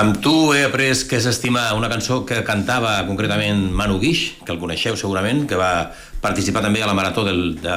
[0.00, 4.54] Amb tu he après què és estimar una cançó que cantava concretament Manu Guix, que
[4.54, 5.90] el coneixeu segurament, que va
[6.22, 7.74] participar també a la Marató del, de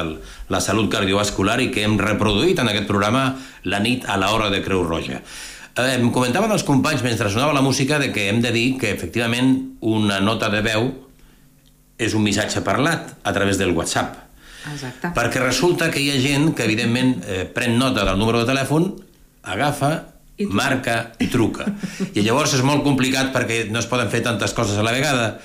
[0.54, 3.26] la Salut Cardiovascular i que hem reproduït en aquest programa
[3.68, 5.20] la nit a l'hora de Creu Roja.
[5.20, 8.94] Eh, em comentaven els companys mentre sonava la música de que hem de dir que
[8.96, 10.88] efectivament una nota de veu
[12.00, 14.16] és un missatge parlat a través del WhatsApp.
[14.72, 15.12] Exacte.
[15.12, 18.94] Perquè resulta que hi ha gent que, evidentment, eh, pren nota del número de telèfon,
[19.44, 20.13] agafa,
[20.50, 21.68] marca i truca.
[22.14, 25.38] I llavors és molt complicat perquè no es poden fer tantes coses a la vegada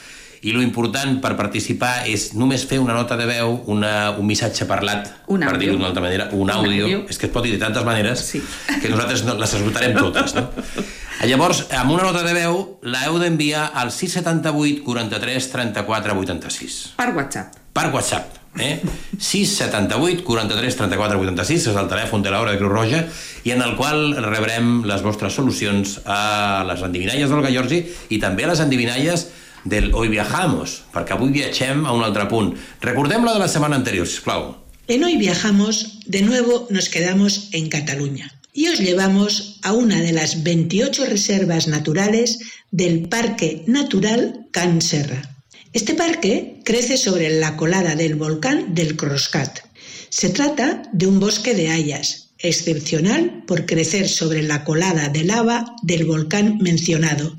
[0.46, 4.68] i lo important per participar és només fer una nota de veu, una, un missatge
[4.70, 6.84] parlat, Un per dir-ho d'una altra manera, un, Un àudio.
[6.86, 7.00] àudio.
[7.10, 8.40] És que es pot dir de tantes maneres sí.
[8.80, 10.36] que nosaltres no, les esgotarem totes.
[10.38, 10.46] No?
[11.26, 17.08] Llavors, amb una nota de veu, la heu d'enviar al 678 43 34 86 Per
[17.16, 17.56] WhatsApp.
[17.74, 18.36] per WhatsApp.
[18.58, 18.80] Eh?
[19.18, 23.04] 678 43 34 86 és el telèfon de l'hora de Creu Roja
[23.46, 27.84] i en el qual rebrem les vostres solucions a les endivinalles del Gallorgi
[28.14, 29.28] i també a les endivinalles
[29.68, 32.54] del Hoy Viajamos, perquè avui viatgem a un altre punt.
[32.80, 34.54] Recordem la de la setmana anterior, sisplau.
[34.88, 40.12] En Hoy Viajamos, de nuevo nos quedamos en Cataluña y os llevamos a una de
[40.12, 42.38] las 28 reservas naturales
[42.70, 45.37] del Parque Natural Can Serra.
[45.74, 49.60] Este parque crece sobre la colada del volcán del Croscat.
[50.08, 55.76] Se trata de un bosque de hayas, excepcional por crecer sobre la colada de lava
[55.82, 57.36] del volcán mencionado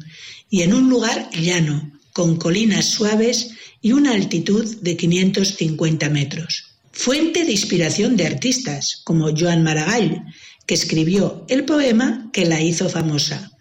[0.50, 3.52] y en un lugar llano, con colinas suaves
[3.82, 6.66] y una altitud de 550 metros.
[6.92, 10.24] Fuente de inspiración de artistas como Joan Maragall,
[10.68, 13.52] que escribió el poema que la hizo famosa.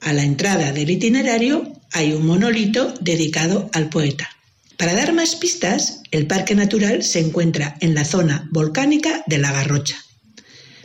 [0.00, 4.28] A la entrada del itinerario hay un monolito dedicado al poeta.
[4.76, 9.52] Para dar más pistas, el Parque Natural se encuentra en la zona volcánica de la
[9.52, 9.96] Garrocha.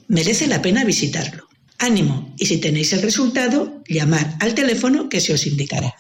[0.08, 1.50] Merece la pena visitarlo.
[1.80, 5.94] Ánimo y si tenéis el resultado, llamar al teléfono que se os indicará.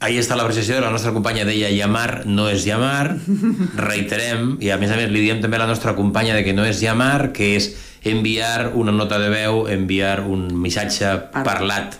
[0.00, 3.16] Ahí està la precisió de la nostra companya deia llamar no és llamar,
[3.88, 6.54] reiterem, i a més a més li diem també a la nostra companya de que
[6.54, 7.72] no és llamar, que és
[8.06, 11.98] enviar una nota de veu, enviar un missatge parlat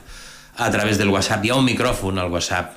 [0.58, 1.44] a través del WhatsApp.
[1.46, 2.74] Hi ha un micròfon al WhatsApp.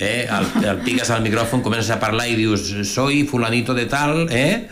[0.00, 0.24] Eh?
[0.32, 4.68] El, el piques al micròfon, comences a parlar i dius soy fulanito de tal, eh?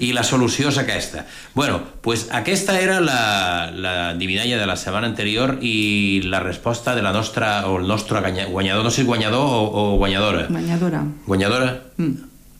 [0.00, 1.26] i la solució és aquesta.
[1.52, 7.02] Bueno, pues aquesta era la, la divinalla de la setmana anterior i la resposta de
[7.04, 9.60] la nostra, o el nostre guanya- guanyador, no sé si guanyador o,
[9.92, 10.46] o guanyadora.
[10.48, 11.04] Bañadora.
[11.26, 11.68] Guanyadora?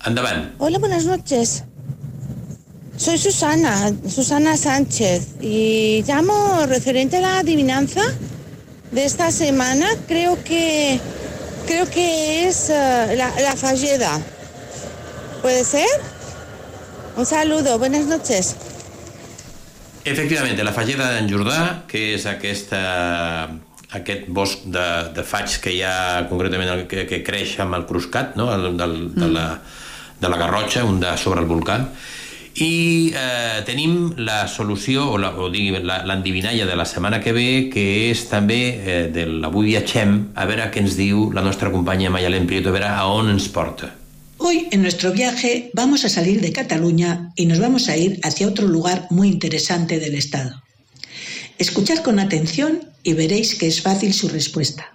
[0.05, 0.51] Endavant.
[0.59, 1.65] Hola, buenas noches.
[2.99, 8.03] Soy Susana, Susana Sánchez, y llamo referente a la adivinanza
[8.91, 9.87] de esta semana.
[10.07, 11.01] Creo que
[11.67, 14.21] creo que es eh, la, la falleda.
[15.43, 15.89] ¿Puede ser?
[17.17, 18.57] Un saludo, buenas noches.
[20.07, 22.79] Efectivament, la falleda d'en Jordà, que és aquesta,
[23.99, 24.85] aquest bosc de,
[25.17, 28.47] de faig que hi ha concretament el, que, que creix amb el cruscat, no?
[28.55, 29.47] el, del, de, la,
[30.21, 31.81] de la Garrotxa, un de sobre el volcà,
[32.57, 37.33] i eh, tenim la solució, o, la, o digui, la- l'endivinalla de la setmana que
[37.37, 41.71] ve, que és també eh, de l'Avui viatgem, a veure què ens diu la nostra
[41.71, 43.93] companya Mayalén Prieto, a veure a on ens porta.
[44.39, 48.47] Hoy en nuestro viaje vamos a salir de Cataluña y nos vamos a ir hacia
[48.49, 50.63] otro lugar muy interesante del Estado.
[51.59, 54.93] Escuchad con atención y veréis que es fácil su respuesta.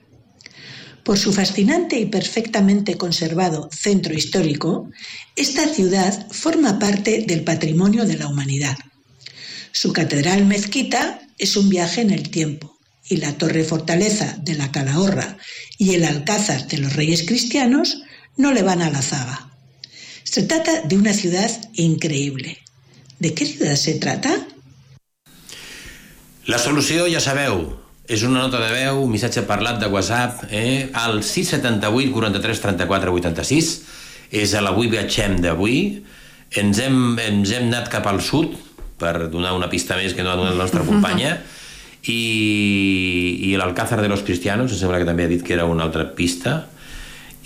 [1.12, 4.89] Por su fascinante y perfectamente conservado centro histórico,
[5.36, 8.78] esta ciudad forma parte del patrimonio de la humanidad.
[9.74, 12.78] Su catedral mezquita es un viaje en el tiempo
[13.09, 15.38] y la torre fortaleza de la Calahorra
[15.78, 18.03] y el alcázar de los reyes cristianos
[18.38, 19.51] no le van a la zaga.
[20.24, 22.59] Se trata de una ciudad increíble.
[23.20, 24.47] ¿De qué ciudad se trata?
[26.45, 27.82] La solució, ja sabeu,
[28.12, 33.14] és una nota de veu, un missatge parlat de WhatsApp, eh, al 678 43 34
[33.16, 33.70] 86,
[34.36, 35.78] és a l'Avui Viatgem d'avui,
[36.59, 38.57] ens hem, ens hem anat cap al sud,
[38.99, 41.38] per donar una pista més que no ha donat la nostra companya,
[42.18, 42.20] i,
[43.47, 46.09] i l'Alcázar de los Cristianos, em sembla que també ha dit que era una altra
[46.18, 46.66] pista,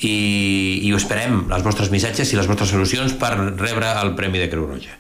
[0.02, 0.16] i,
[0.82, 4.50] i ho esperem, els vostres missatges i les vostres solucions per rebre el Premi de
[4.50, 4.98] Creu Roja.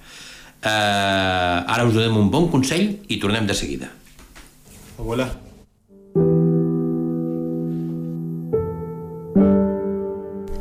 [0.61, 3.89] Eh, ara us donem un bon consell i tornem de seguida.
[5.01, 5.44] Abuela.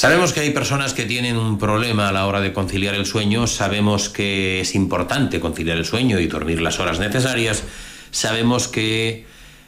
[0.00, 3.46] Sabemos que hay personas que tienen un problema a la hora de conciliar el sueño,
[3.46, 7.64] sabemos que es importante conciliar el sueño y dormir las horas necesarias,
[8.10, 9.26] sabemos que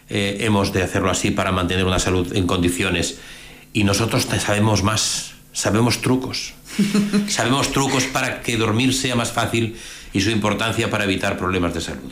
[0.08, 3.18] eh, hemos de hacerlo así para mantener una salud en condiciones.
[3.74, 6.54] Y nosotros sabemos más, sabemos trucos,
[7.28, 9.76] sabemos trucos para que dormir sea más fácil
[10.14, 12.10] y su importancia para evitar problemas de salud.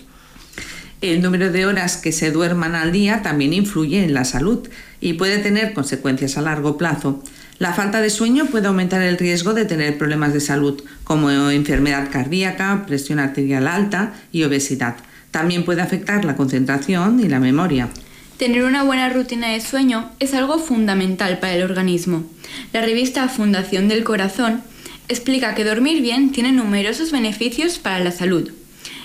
[1.01, 4.69] El número de horas que se duerman al día también influye en la salud
[5.01, 7.25] y puede tener consecuencias a largo plazo.
[7.61, 12.09] La falta de sueño puede aumentar el riesgo de tener problemas de salud, como enfermedad
[12.11, 14.97] cardíaca, presión arterial alta y obesidad.
[15.31, 17.91] También puede afectar la concentración y la memoria.
[18.39, 22.25] Tener una buena rutina de sueño es algo fundamental para el organismo.
[22.73, 24.63] La revista Fundación del Corazón
[25.09, 28.51] explica que dormir bien tiene numerosos beneficios para la salud,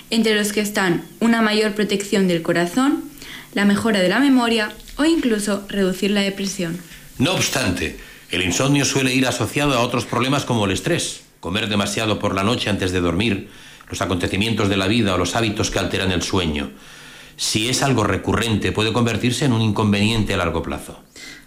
[0.08, 3.04] entre los que están una mayor protección del corazón,
[3.52, 6.78] la mejora de la memoria o incluso reducir la depresión.
[7.18, 7.98] No obstante,
[8.30, 12.42] El insomnio suele ir asociado a otros problemas como el estrés, comer demasiado por la
[12.42, 13.48] noche antes de dormir,
[13.88, 16.70] los acontecimientos de la vida o los hábitos que alteran el sueño.
[17.36, 20.98] Si es algo recurrente, puede convertirse en un inconveniente a largo plazo.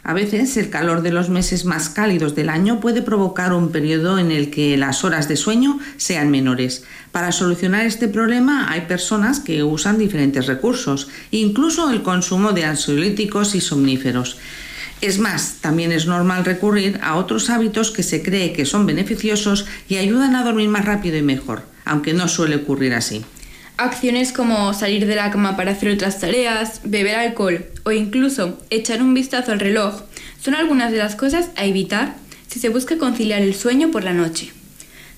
[0.03, 4.17] A veces el calor de los meses más cálidos del año puede provocar un periodo
[4.17, 6.85] en el que las horas de sueño sean menores.
[7.11, 13.55] Para solucionar este problema hay personas que usan diferentes recursos, incluso el consumo de ansiolíticos
[13.55, 14.37] y somníferos.
[15.01, 19.65] Es más, también es normal recurrir a otros hábitos que se cree que son beneficiosos
[19.87, 23.23] y ayudan a dormir más rápido y mejor, aunque no suele ocurrir así.
[23.77, 29.01] Acciones como salir de la cama para hacer otras tareas, beber alcohol o incluso echar
[29.01, 30.01] un vistazo al reloj
[30.41, 32.15] son algunas de las cosas a evitar
[32.47, 34.51] si se busca conciliar el sueño por la noche.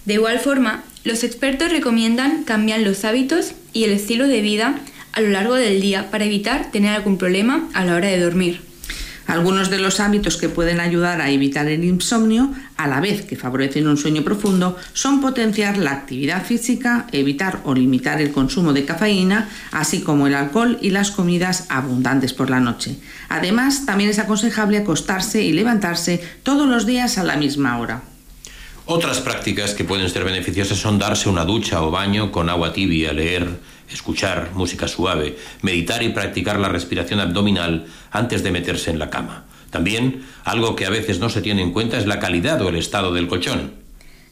[0.06, 4.76] De igual forma, los expertos recomiendan cambiar los hábitos y el estilo de vida
[5.14, 8.71] a lo largo del día para evitar tener algún problema a la hora de dormir.
[9.28, 13.36] Algunos de los hábitos que pueden ayudar a evitar el insomnio, a la vez que
[13.36, 18.86] favorecen un sueño profundo, son potenciar la actividad física, evitar o limitar el consumo de
[18.86, 22.98] cafeína, así como el alcohol y las comidas abundantes por la noche.
[23.30, 28.02] Además, también es aconsejable acostarse y levantarse todos los días a la misma hora.
[28.86, 33.14] Otras prácticas que pueden ser beneficiosas son darse una ducha o baño con agua tibia,
[33.14, 33.48] leer,
[33.94, 39.46] escuchar música suave, meditar y practicar la respiración abdominal antes de meterse en la cama.
[39.70, 42.76] También, algo que a veces no se tiene en cuenta es la calidad o el
[42.76, 43.72] estado del colchón.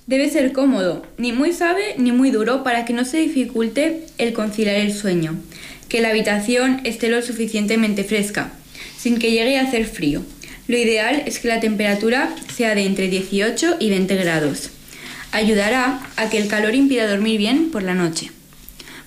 [0.06, 4.34] Debe ser cómodo, ni muy suave ni muy duro para que no se dificulte el
[4.34, 5.36] conciliar el sueño.
[5.88, 8.52] Que la habitación esté lo suficientemente fresca,
[8.98, 10.24] sin que llegue a hacer frío.
[10.68, 14.72] Lo ideal es que la temperatura sea de entre 18 y 20 grados.
[15.32, 18.32] Ayudará a que el calor impida dormir bien por la noche.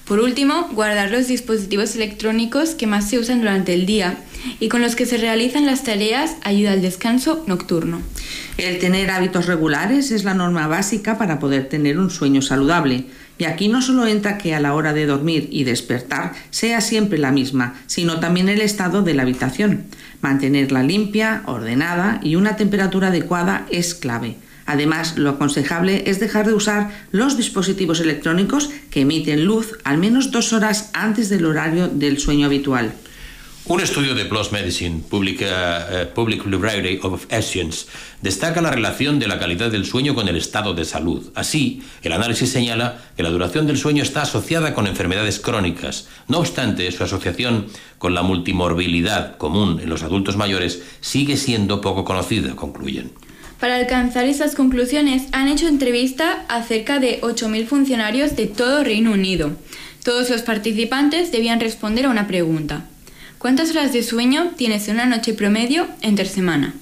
[0.06, 4.16] Por último, guardar los dispositivos electrónicos que más se usan durante el día
[4.58, 8.00] y con los que se realizan las tareas ayuda al descanso nocturno.
[8.58, 13.06] El tener hábitos regulares es la norma básica para poder tener un sueño saludable.
[13.38, 17.18] Y aquí no solo entra que a la hora de dormir y despertar sea siempre
[17.18, 19.84] la misma, sino también el estado de la habitación.
[20.20, 24.36] Mantenerla limpia, ordenada y una temperatura adecuada es clave.
[24.72, 30.30] Además, lo aconsejable es dejar de usar los dispositivos electrónicos que emiten luz al menos
[30.30, 32.94] dos horas antes del horario del sueño habitual.
[33.66, 37.84] Un estudio de PLOS Medicine, Public, eh, Public Library of Science,
[38.22, 41.30] destaca la relación de la calidad del sueño con el estado de salud.
[41.34, 46.08] Así, el análisis señala que la duración del sueño está asociada con enfermedades crónicas.
[46.28, 47.66] No obstante, su asociación
[47.98, 53.12] con la multimorbilidad común en los adultos mayores sigue siendo poco conocida, concluyen.
[53.62, 59.12] Para alcanzar esas conclusiones han hecho entrevista a cerca de 8.000 funcionarios de todo Reino
[59.12, 59.52] Unido.
[60.02, 62.86] Todos los participantes debían responder a una pregunta.
[63.38, 66.74] ¿Cuántas horas de sueño tienes en una noche promedio entre semana?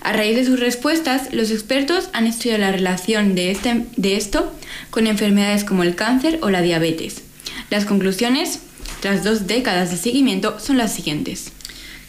[0.00, 4.52] A raíz de sus respuestas, los expertos han estudiado la relación de, este, de esto
[4.90, 7.22] con enfermedades como el cáncer o la diabetes.
[7.70, 8.58] Las conclusiones,
[8.98, 11.53] tras dos décadas de seguimiento, son las siguientes.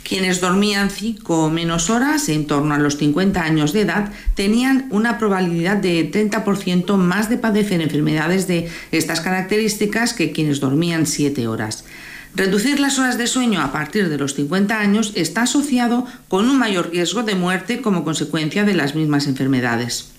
[0.08, 4.88] Quienes dormían 5 o menos horas, en torno a los 50 años de edad, tenían
[4.91, 11.47] una probabilidad de 30% más de padecer enfermedades de estas características que quienes dormían 7
[11.47, 11.86] horas.
[12.36, 16.60] Reducir las horas de sueño a partir de los 50 años está asociado con un
[16.60, 20.12] mayor riesgo de muerte como consecuencia de las mismas enfermedades.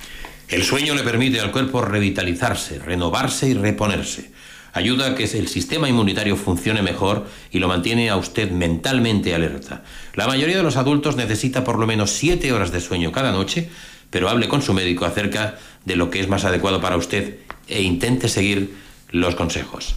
[0.49, 4.33] El sueño le permite al cuerpo revitalizarse, renovarse y reponerse.
[4.77, 9.85] Ayuda a que el sistema inmunitario funcione mejor y lo mantiene a usted mentalmente alerta.
[10.13, 13.71] La mayoría de los adultos necesita por lo menos 7 horas de sueño cada noche,
[14.11, 17.81] pero hable con su médico acerca de lo que es más adecuado para usted e
[17.81, 18.75] intente seguir
[19.13, 19.97] los consejos.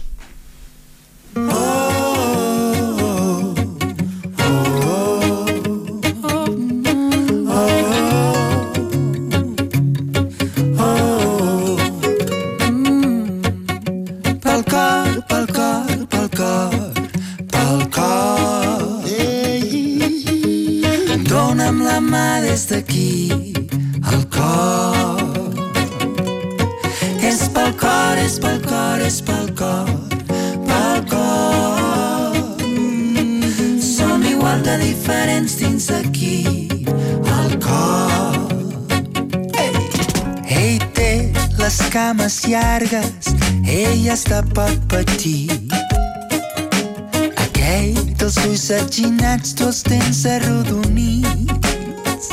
[41.90, 43.34] Cames llargues,
[43.66, 45.50] ella està pot patir.
[47.42, 52.30] Aquell dels ulls atginats, tu els tens arrodonits.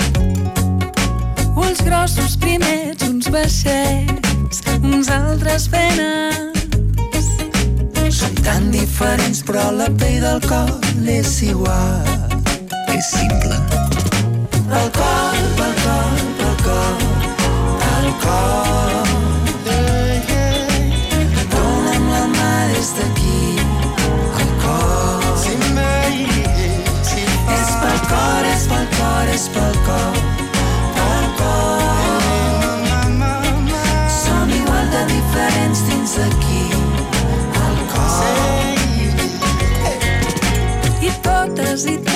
[1.57, 6.53] Uns grossos primers, uns baixets, uns altres venes.
[8.13, 10.69] Som tan diferents, però la pell del cor
[11.09, 12.05] és igual.
[12.93, 13.57] És simple.
[14.69, 16.13] Pel cor, pel cor,
[16.61, 17.07] cor.
[18.27, 18.66] Dona'm
[41.77, 42.06] cosita.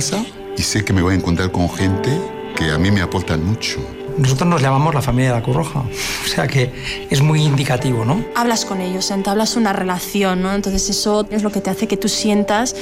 [0.00, 0.24] Casa
[0.56, 2.10] y sé que me voy a encontrar con gente
[2.56, 3.80] que a mí me aportan mucho.
[4.16, 5.80] Nosotros nos llamamos la familia de la Cruz Roja,
[6.24, 6.72] o sea que
[7.10, 8.24] es muy indicativo, ¿no?
[8.34, 10.54] Hablas con ellos, entablas una relación, ¿no?
[10.54, 12.74] Entonces eso es lo que te hace que tú sientas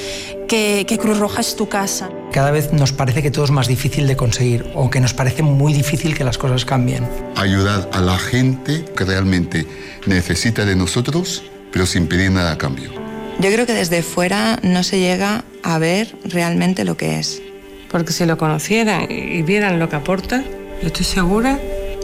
[0.47, 2.09] que, que Cruz Roja es tu casa.
[2.31, 5.43] Cada vez nos parece que todo es más difícil de conseguir o que nos parece
[5.43, 7.09] muy difícil que las cosas cambien.
[7.35, 9.67] Ayudar a la gente que realmente
[10.07, 11.43] necesita de nosotros,
[11.73, 12.93] pero sin pedir nada a cambio.
[13.41, 17.43] Yo creo que desde fuera no se llega a ver realmente lo que es.
[17.91, 20.43] Porque si lo conocieran y vieran lo que aporta,
[20.81, 21.59] yo estoy segura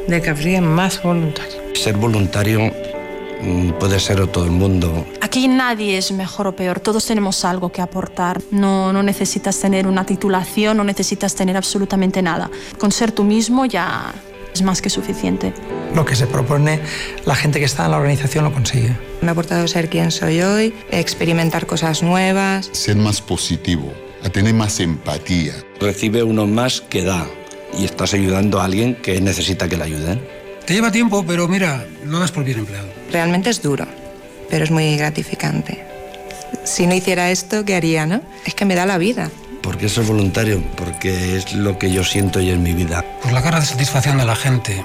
[0.07, 1.57] de que habría más voluntarios.
[1.75, 2.61] Ser voluntario
[3.41, 5.07] mm, puede ser todo el mundo.
[5.23, 8.43] Aquí nadie es mejor o peor, todos tenemos algo que aportar.
[8.51, 12.51] No, no necesitas tener una titulación, no necesitas tener absolutamente nada.
[12.79, 14.13] Con ser tú mismo ya
[14.55, 15.53] es más que suficiente.
[15.95, 16.81] Lo que se propone
[17.25, 18.97] la gente que está en la organización lo consigue.
[19.21, 22.71] Me ha aportado ser quien soy hoy, experimentar cosas nuevas.
[22.73, 23.93] Ser más positivo,
[24.23, 25.55] a tener más empatía.
[25.81, 27.27] Recibe uno más que da
[27.77, 30.27] y estás ayudando a alguien que necesita que le ayuden.
[30.65, 32.89] Te lleva tiempo, pero mira, lo das por bien empleado.
[33.13, 33.87] Realmente es duro,
[34.49, 35.85] pero es muy gratificante.
[36.65, 38.23] Si no hiciera esto, ¿qué haría, no?
[38.47, 39.31] Es que me da la vida.
[39.65, 40.63] ¿Por qué ser voluntario?
[40.77, 43.03] Porque es lo que yo siento y en mi vida.
[43.23, 44.85] Por la cara de satisfacción de la gente.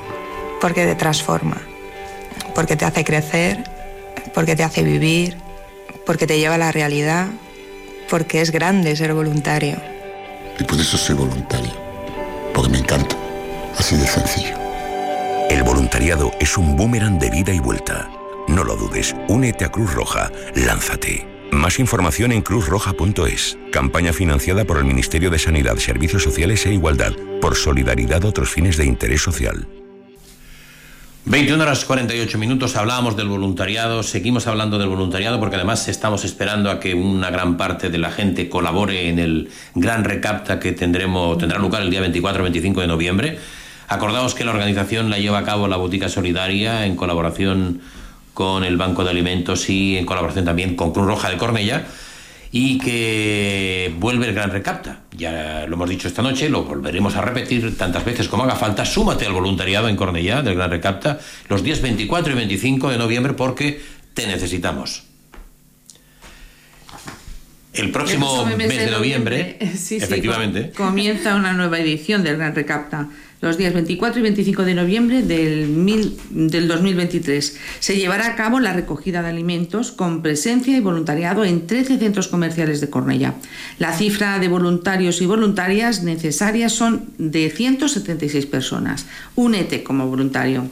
[0.62, 1.58] Porque te transforma,
[2.56, 3.62] porque te hace crecer,
[4.34, 5.38] porque te hace vivir,
[6.06, 7.28] porque te lleva a la realidad,
[8.10, 9.76] porque es grande ser voluntario.
[10.58, 11.74] Y por eso soy voluntario,
[12.54, 13.18] porque me encanta.
[13.78, 14.56] Así de sencillo.
[15.50, 18.10] El voluntariado es un boomerang de vida y vuelta.
[18.48, 21.39] No lo dudes, únete a Cruz Roja, lánzate.
[21.52, 23.58] Más información en cruzroja.es.
[23.72, 28.78] Campaña financiada por el Ministerio de Sanidad, Servicios Sociales e Igualdad, por solidaridad otros fines
[28.78, 29.68] de interés social.
[31.26, 36.72] 21 horas 48 minutos, hablábamos del voluntariado, seguimos hablando del voluntariado porque además estamos esperando
[36.72, 41.38] a que una gran parte de la gente colabore en el gran recapta que tendremos,
[41.38, 43.40] tendrá lugar el día 24-25 de noviembre.
[43.88, 47.82] Acordaos que la organización la lleva a cabo la Botica Solidaria en colaboración
[48.40, 51.88] con el Banco de Alimentos y en colaboración también con Cruz Roja de Cornella
[52.54, 55.02] y que vuelve el gran recapta.
[55.12, 58.86] Ya lo hemos dicho esta noche, lo volveremos a repetir tantas veces como haga falta.
[58.86, 61.20] Súmate al voluntariado en Cornellá del gran recapta
[61.50, 63.82] los días 24 y 25 de noviembre porque
[64.14, 65.09] te necesitamos.
[67.80, 72.56] El próximo El mes, de noviembre, sí, efectivamente, com- comienza una nueva edición del Gran
[72.56, 73.08] Recapta.
[73.42, 78.60] Los días 24 y 25 de noviembre del, mil- del 2023 se llevará a cabo
[78.60, 83.36] la recogida de alimentos con presencia y voluntariado en 13 centros comerciales de Cornellá.
[83.78, 89.06] La cifra de voluntarios y voluntarias necesarias son de 176 personas.
[89.36, 90.68] Únete como voluntario.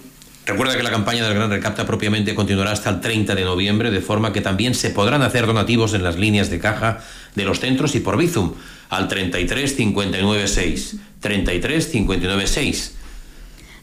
[0.48, 4.00] Recuerda que la campaña del Gran Recapta propiamente continuará hasta el 30 de noviembre, de
[4.00, 7.00] forma que también se podrán hacer donativos en las líneas de caja
[7.36, 8.54] de los centros y por Bizum
[8.88, 10.96] al 33 59 6.
[11.20, 12.94] 33 59 6.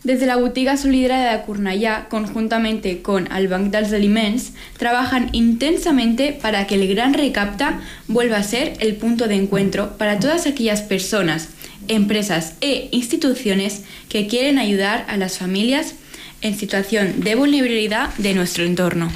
[0.05, 6.67] Desde la botiga solidària de Cornellà, conjuntamente con el Banc dels Aliments, trabajan intensamente para
[6.67, 11.49] que el Gran Recapta vuelva a ser el punto de encuentro para todas aquellas personas,
[11.89, 15.95] empresas e instituciones que quieren ayudar a las familias
[16.45, 19.11] en situación de vulnerabilidad de nuestro entorno.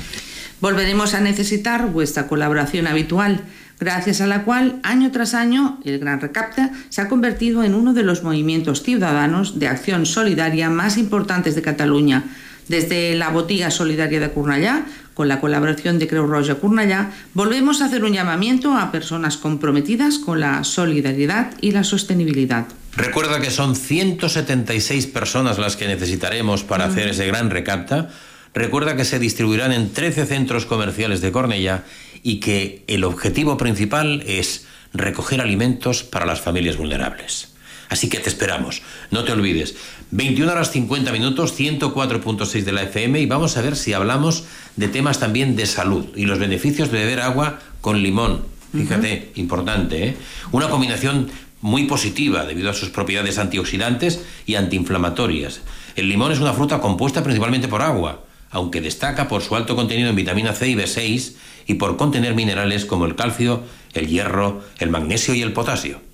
[0.60, 3.42] Volveremos a necesitar vuestra colaboración habitual,
[3.78, 7.92] gracias a la cual año tras año el Gran Recapta se ha convertido en uno
[7.92, 12.24] de los movimientos ciudadanos de acción solidaria más importantes de Cataluña.
[12.68, 17.86] Desde la Botiga Solidaria de Cornellà, con la colaboración de Creu Roja Cornellà, volvemos a
[17.86, 22.66] hacer un llamamiento a personas comprometidas con la solidaridad y la sostenibilidad.
[22.94, 28.10] Recuerda que son 176 personas las que necesitaremos para hacer ese gran recapta.
[28.54, 31.84] Recuerda que se distribuirán en 13 centros comerciales de Cornellà
[32.22, 37.57] y que el objetivo principal es recoger alimentos para las familias vulnerables.
[37.88, 38.82] Así que te esperamos.
[39.10, 39.76] No te olvides.
[40.10, 44.44] 21 horas 50 minutos, 104.6 de la FM y vamos a ver si hablamos
[44.76, 48.42] de temas también de salud y los beneficios de beber agua con limón.
[48.72, 50.16] Fíjate, importante, ¿eh?
[50.52, 51.30] Una combinación
[51.60, 55.60] muy positiva debido a sus propiedades antioxidantes y antiinflamatorias.
[55.96, 60.10] El limón es una fruta compuesta principalmente por agua, aunque destaca por su alto contenido
[60.10, 61.34] en vitamina C y B6
[61.66, 63.62] y por contener minerales como el calcio,
[63.94, 66.07] el hierro, el magnesio y el potasio.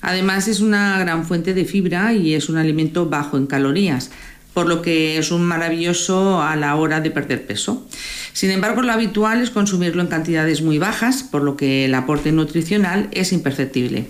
[0.00, 4.10] Además es una gran fuente de fibra y es un alimento bajo en calorías,
[4.54, 7.86] por lo que es un maravilloso a la hora de perder peso.
[8.32, 12.32] Sin embargo, lo habitual es consumirlo en cantidades muy bajas, por lo que el aporte
[12.32, 14.06] nutricional es imperceptible.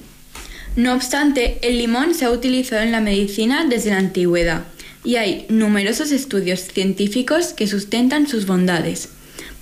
[0.77, 4.65] No obstante, el limón se ha utilizado en la medicina desde la antigüedad
[5.05, 9.09] y hay numerosos estudios científicos que sustentan sus bondades.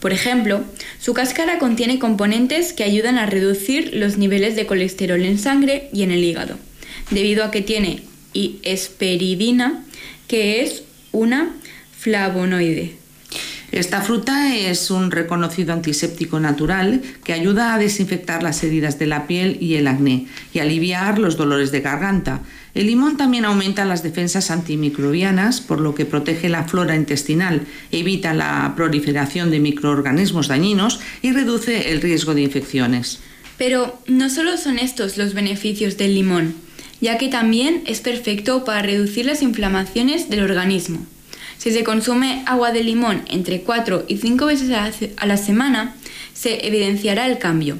[0.04, 0.62] Por ejemplo,
[1.00, 6.02] su cáscara contiene componentes que ayudan a reducir los niveles de colesterol en sangre y
[6.02, 6.58] en el hígado,
[7.10, 8.02] debido a que tiene
[8.34, 9.82] y esperidina,
[10.28, 10.82] que es
[11.12, 11.54] una
[11.96, 12.98] flavonoide.
[13.72, 19.26] Esta fruta es un reconocido antiséptico natural que ayuda a desinfectar las heridas de la
[19.26, 22.42] piel y el acné y aliviar los dolores de garganta.
[22.74, 28.34] El limón también aumenta las defensas antimicrobianas, por lo que protege la flora intestinal, evita
[28.34, 33.20] la proliferación de microorganismos dañinos y reduce el riesgo de infecciones.
[33.58, 36.54] Pero no solo son estos los beneficios del limón,
[37.00, 41.06] ya que también es perfecto para reducir las inflamaciones del organismo.
[41.58, 45.94] Si se consume agua de limón entre 4 y 5 veces a la, semana,
[46.32, 47.78] se evidenciará el cambio,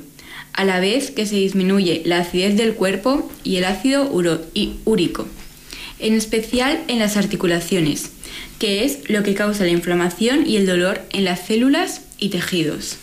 [0.54, 4.10] a la vez que se disminuye la acidez del cuerpo y el ácido
[4.84, 5.26] úrico,
[5.98, 8.10] en especial en las articulaciones,
[8.58, 12.98] que es lo que causa la inflamación y el dolor en las células y tejidos.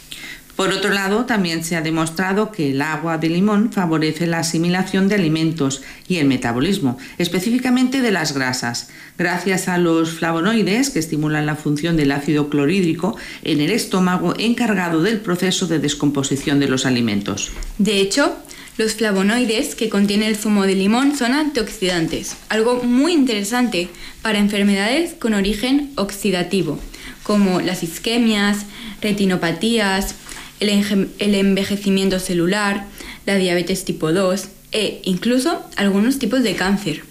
[0.62, 5.08] Por otro lado, también se ha demostrado que el agua de limón favorece la asimilación
[5.08, 11.48] de alimentos y el metabolismo, específicamente de las grasas, gracias a los flavonoides que estimulan
[11.48, 16.86] la función del ácido clorhídrico en el estómago encargado del proceso de descomposición de los
[16.86, 17.52] alimentos.
[17.80, 18.36] De hecho,
[18.78, 23.90] los flavonoides que contiene el zumo de limón son antioxidantes, algo muy interesante
[24.22, 26.78] para enfermedades con origen oxidativo,
[27.24, 28.68] como las isquemias,
[29.02, 30.14] retinopatías,
[30.62, 32.86] el, envejecimiento celular,
[33.26, 37.04] la diabetes tipo 2 e incluso algunos tipos de cáncer.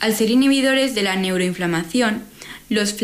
[0.00, 2.22] Al ser inhibidores de la neuroinflamación,
[2.68, 2.94] los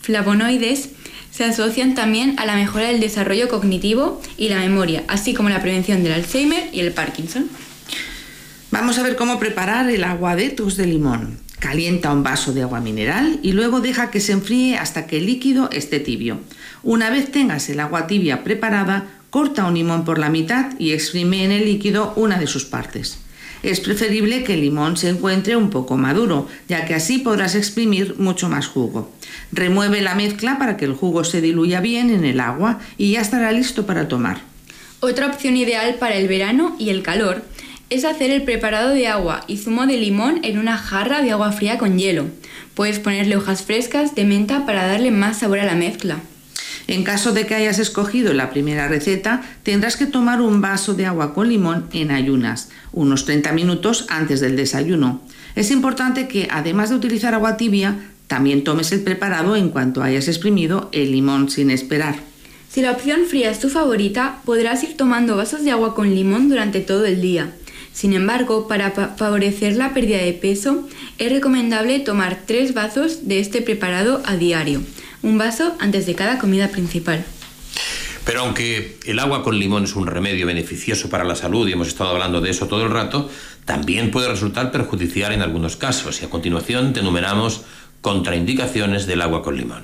[0.00, 0.88] flavonoides
[1.30, 5.62] se asocian también a la mejora del desarrollo cognitivo y la memoria, así como la
[5.62, 7.48] prevención del Alzheimer y el Parkinson.
[8.70, 11.47] Vamos a ver cómo preparar el agua detox de limón.
[11.58, 15.26] Calienta un vaso de agua mineral y luego deja que se enfríe hasta que el
[15.26, 16.38] líquido esté tibio.
[16.84, 21.44] Una vez tengas el agua tibia preparada, corta un limón por la mitad y exprime
[21.44, 23.18] en el líquido una de sus partes.
[23.64, 28.14] Es preferible que el limón se encuentre un poco maduro, ya que así podrás exprimir
[28.18, 29.12] mucho más jugo.
[29.50, 33.20] Remueve la mezcla para que el jugo se diluya bien en el agua y ya
[33.20, 34.42] estará listo para tomar.
[35.00, 37.42] Otra opción ideal para el verano y el calor
[37.90, 41.52] es hacer el preparado de agua y zumo de limón en una jarra de agua
[41.52, 42.26] fría con hielo.
[42.74, 46.20] Puedes ponerle hojas frescas de menta para darle más sabor a la mezcla.
[46.86, 51.06] En caso de que hayas escogido la primera receta, tendrás que tomar un vaso de
[51.06, 55.20] agua con limón en ayunas, unos 30 minutos antes del desayuno.
[55.54, 60.28] Es importante que, además de utilizar agua tibia, también tomes el preparado en cuanto hayas
[60.28, 62.16] exprimido el limón sin esperar.
[62.70, 66.48] Si la opción fría es tu favorita, podrás ir tomando vasos de agua con limón
[66.48, 67.52] durante todo el día.
[67.98, 70.88] Sin embargo, para pa- favorecer la pérdida de peso,
[71.18, 74.82] es recomendable tomar tres vasos de este preparado a diario,
[75.22, 77.24] un vaso antes de cada comida principal.
[78.24, 81.88] Pero aunque el agua con limón es un remedio beneficioso para la salud y hemos
[81.88, 83.28] estado hablando de eso todo el rato,
[83.64, 86.22] también puede resultar perjudicial en algunos casos.
[86.22, 87.62] Y a continuación te enumeramos
[88.00, 89.82] contraindicaciones del agua con limón.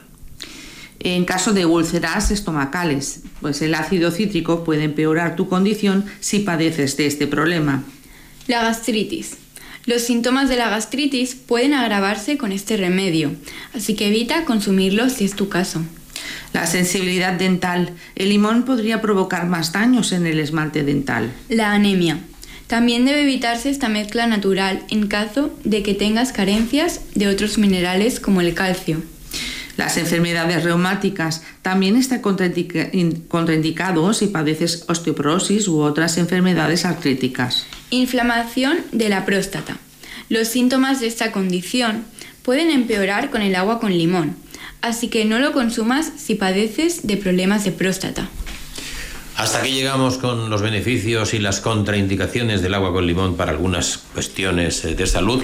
[1.00, 6.96] En caso de úlceras estomacales, pues el ácido cítrico puede empeorar tu condición si padeces
[6.96, 7.82] de este problema.
[8.46, 9.36] La gastritis.
[9.86, 13.32] Los síntomas de la gastritis pueden agravarse con este remedio,
[13.74, 15.82] así que evita consumirlo si es tu caso.
[16.52, 17.90] La sensibilidad dental.
[18.14, 21.32] El limón podría provocar más daños en el esmalte dental.
[21.48, 22.20] La anemia.
[22.66, 28.20] También debe evitarse esta mezcla natural en caso de que tengas carencias de otros minerales
[28.20, 29.02] como el calcio.
[29.76, 37.66] Las enfermedades reumáticas también está contraindica- in- contraindicado si padeces osteoporosis u otras enfermedades artríticas.
[37.90, 39.76] Inflamación de la próstata.
[40.28, 42.04] Los síntomas de esta condición
[42.42, 44.36] pueden empeorar con el agua con limón,
[44.80, 48.28] así que no lo consumas si padeces de problemas de próstata.
[49.36, 53.98] Hasta aquí llegamos con los beneficios y las contraindicaciones del agua con limón para algunas
[53.98, 55.42] cuestiones eh, de salud,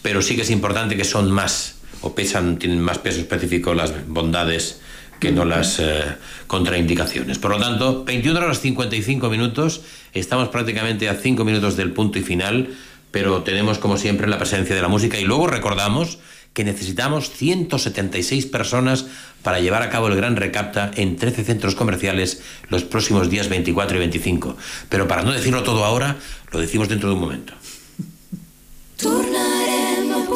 [0.00, 4.06] pero sí que es importante que son más o pesan, tienen más peso específico las
[4.06, 4.80] bondades
[5.18, 6.02] que no las eh,
[6.46, 7.38] contraindicaciones.
[7.38, 9.82] Por lo tanto, 21 horas 55 minutos,
[10.12, 12.74] estamos prácticamente a 5 minutos del punto y final,
[13.10, 16.18] pero tenemos como siempre la presencia de la música y luego recordamos
[16.52, 19.06] que necesitamos 176 personas
[19.42, 23.96] para llevar a cabo el gran recapta en 13 centros comerciales los próximos días 24
[23.96, 24.56] y 25.
[24.88, 26.16] Pero para no decirlo todo ahora,
[26.52, 27.52] lo decimos dentro de un momento.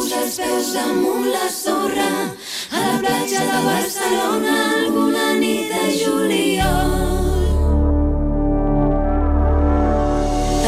[0.01, 2.09] Tornarem a posar els peus damunt la sorra
[2.73, 6.95] a la platja de Barcelona alguna nit de juliol.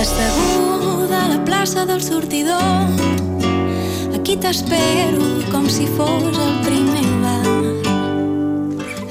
[0.03, 2.93] Asseguda a la plaça del sortidor
[4.15, 7.57] aquí t'espero com si fos el primer bar.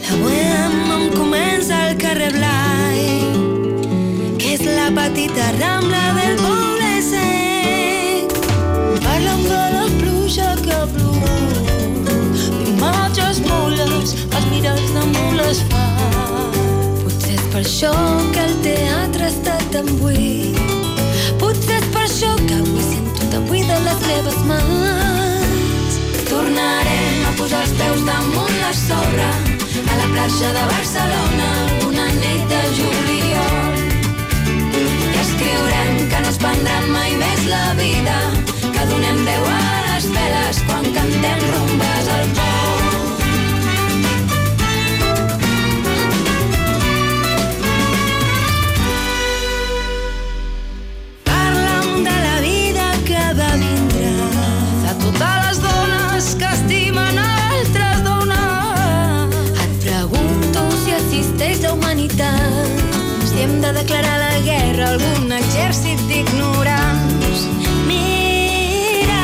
[0.05, 3.05] La bohème em comença al carrer Blai,
[4.38, 5.80] que és la petita rambla
[14.62, 15.86] miralls de mules fa.
[17.01, 17.91] Potser és per això
[18.34, 20.59] que el teatre està tan buit.
[21.41, 25.97] Potser és per això que avui sento tan buida les meves mans.
[26.30, 29.32] Tornarem a posar els peus damunt la sorra
[29.82, 31.49] a la platja de Barcelona
[31.89, 33.82] una nit de juliol.
[34.84, 38.22] I escriurem que no es prendrà mai més la vida,
[38.62, 39.59] que donem veu a
[39.89, 42.51] les veles quan cantem rumbes al pou.
[63.74, 67.43] De declarar la guerra algun exèrcit d'ignorants.
[67.88, 69.22] Mira,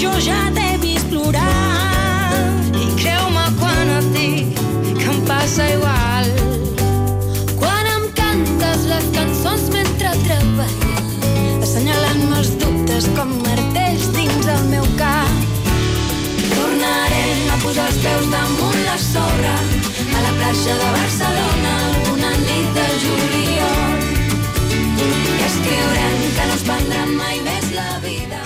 [0.00, 2.34] jo ja t'he vist plorar
[2.76, 4.60] i creu-me quan et dic
[4.98, 6.28] que em passa igual.
[7.60, 14.86] Quan em cantes les cançons mentre treballes, assenyalant-me els dubtes com martells dins el meu
[15.00, 15.32] cap.
[16.52, 20.95] Tornarem a posar els peus damunt la sorra a la platja de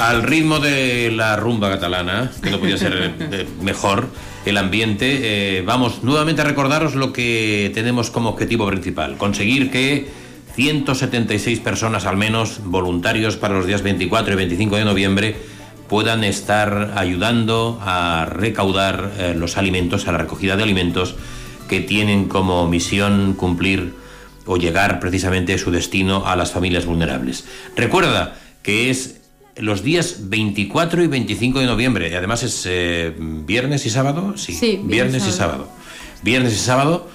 [0.01, 4.09] Al ritmo de la rumba catalana, que no podía ser eh, mejor,
[4.47, 10.09] el ambiente, eh, vamos nuevamente a recordaros lo que tenemos como objetivo principal, conseguir que
[10.55, 15.37] 176 personas al menos, voluntarios para los días 24 y 25 de noviembre,
[15.87, 21.17] puedan estar ayudando a recaudar eh, los alimentos, a la recogida de alimentos
[21.69, 23.95] que tienen como misión cumplir
[24.47, 27.45] o llegar precisamente su destino a las familias vulnerables.
[27.77, 29.20] Recuerda que es
[29.57, 34.53] los días 24 y 25 de noviembre, y además es eh, viernes y sábado, sí,
[34.53, 35.69] Sí, viernes, viernes y sábado.
[36.23, 37.09] Viernes y sábado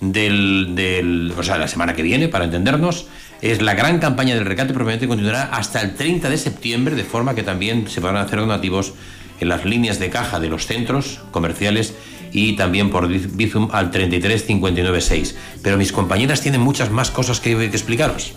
[0.00, 3.06] del, del, o sea, la semana que viene, para entendernos,
[3.40, 7.34] es la gran campaña del recate, probablemente continuará hasta el 30 de septiembre, de forma
[7.34, 8.94] que también se podrán hacer donativos
[9.40, 11.94] en las líneas de caja de los centros comerciales
[12.32, 15.36] y también por Bizum al 33 59 6.
[15.62, 18.32] Pero mis compañeras tienen muchas más cosas que, que explicaros.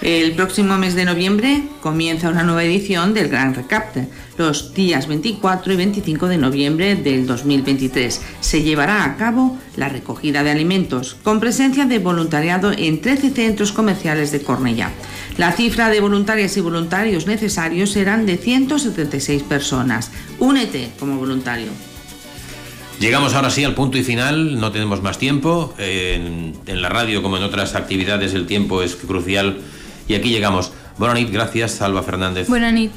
[0.00, 4.06] El próximo mes de noviembre comienza una nueva edición del Gran Recapte.
[4.36, 10.44] Los días 24 y 25 de noviembre del 2023 se llevará a cabo la recogida
[10.44, 14.92] de alimentos con presencia de voluntariado en 13 centros comerciales de Cornellá.
[15.36, 20.12] La cifra de voluntarias y voluntarios necesarios serán de 176 personas.
[20.38, 21.70] Únete como voluntario.
[23.00, 25.74] Llegamos ahora sí al punto y final, no tenemos más tiempo.
[25.78, 29.58] En, en la radio, como en otras actividades, el tiempo es crucial.
[30.08, 30.72] Y aquí llegamos.
[30.96, 32.48] Bona nit, gràcies, Salva Fernández.
[32.48, 32.92] Bona nit.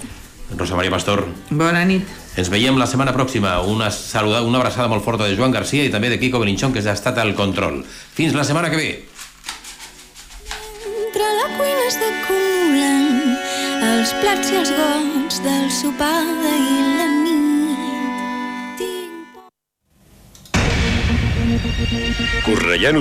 [0.58, 1.28] Rosa Maria Pastor.
[1.50, 2.08] Bona nit.
[2.40, 3.60] Ens veiem la setmana pròxima.
[3.68, 6.82] Una, saluda, una abraçada molt forta de Joan Garcia i també de Kiko Beninchón, que
[6.82, 7.84] ja ha estat al control.
[8.16, 8.90] Fins la setmana que ve.
[10.88, 13.04] Entre la cuina s'acumulen
[13.92, 17.42] els plats i els gots del sopar d'ahir la nit.
[22.48, 22.90] Correia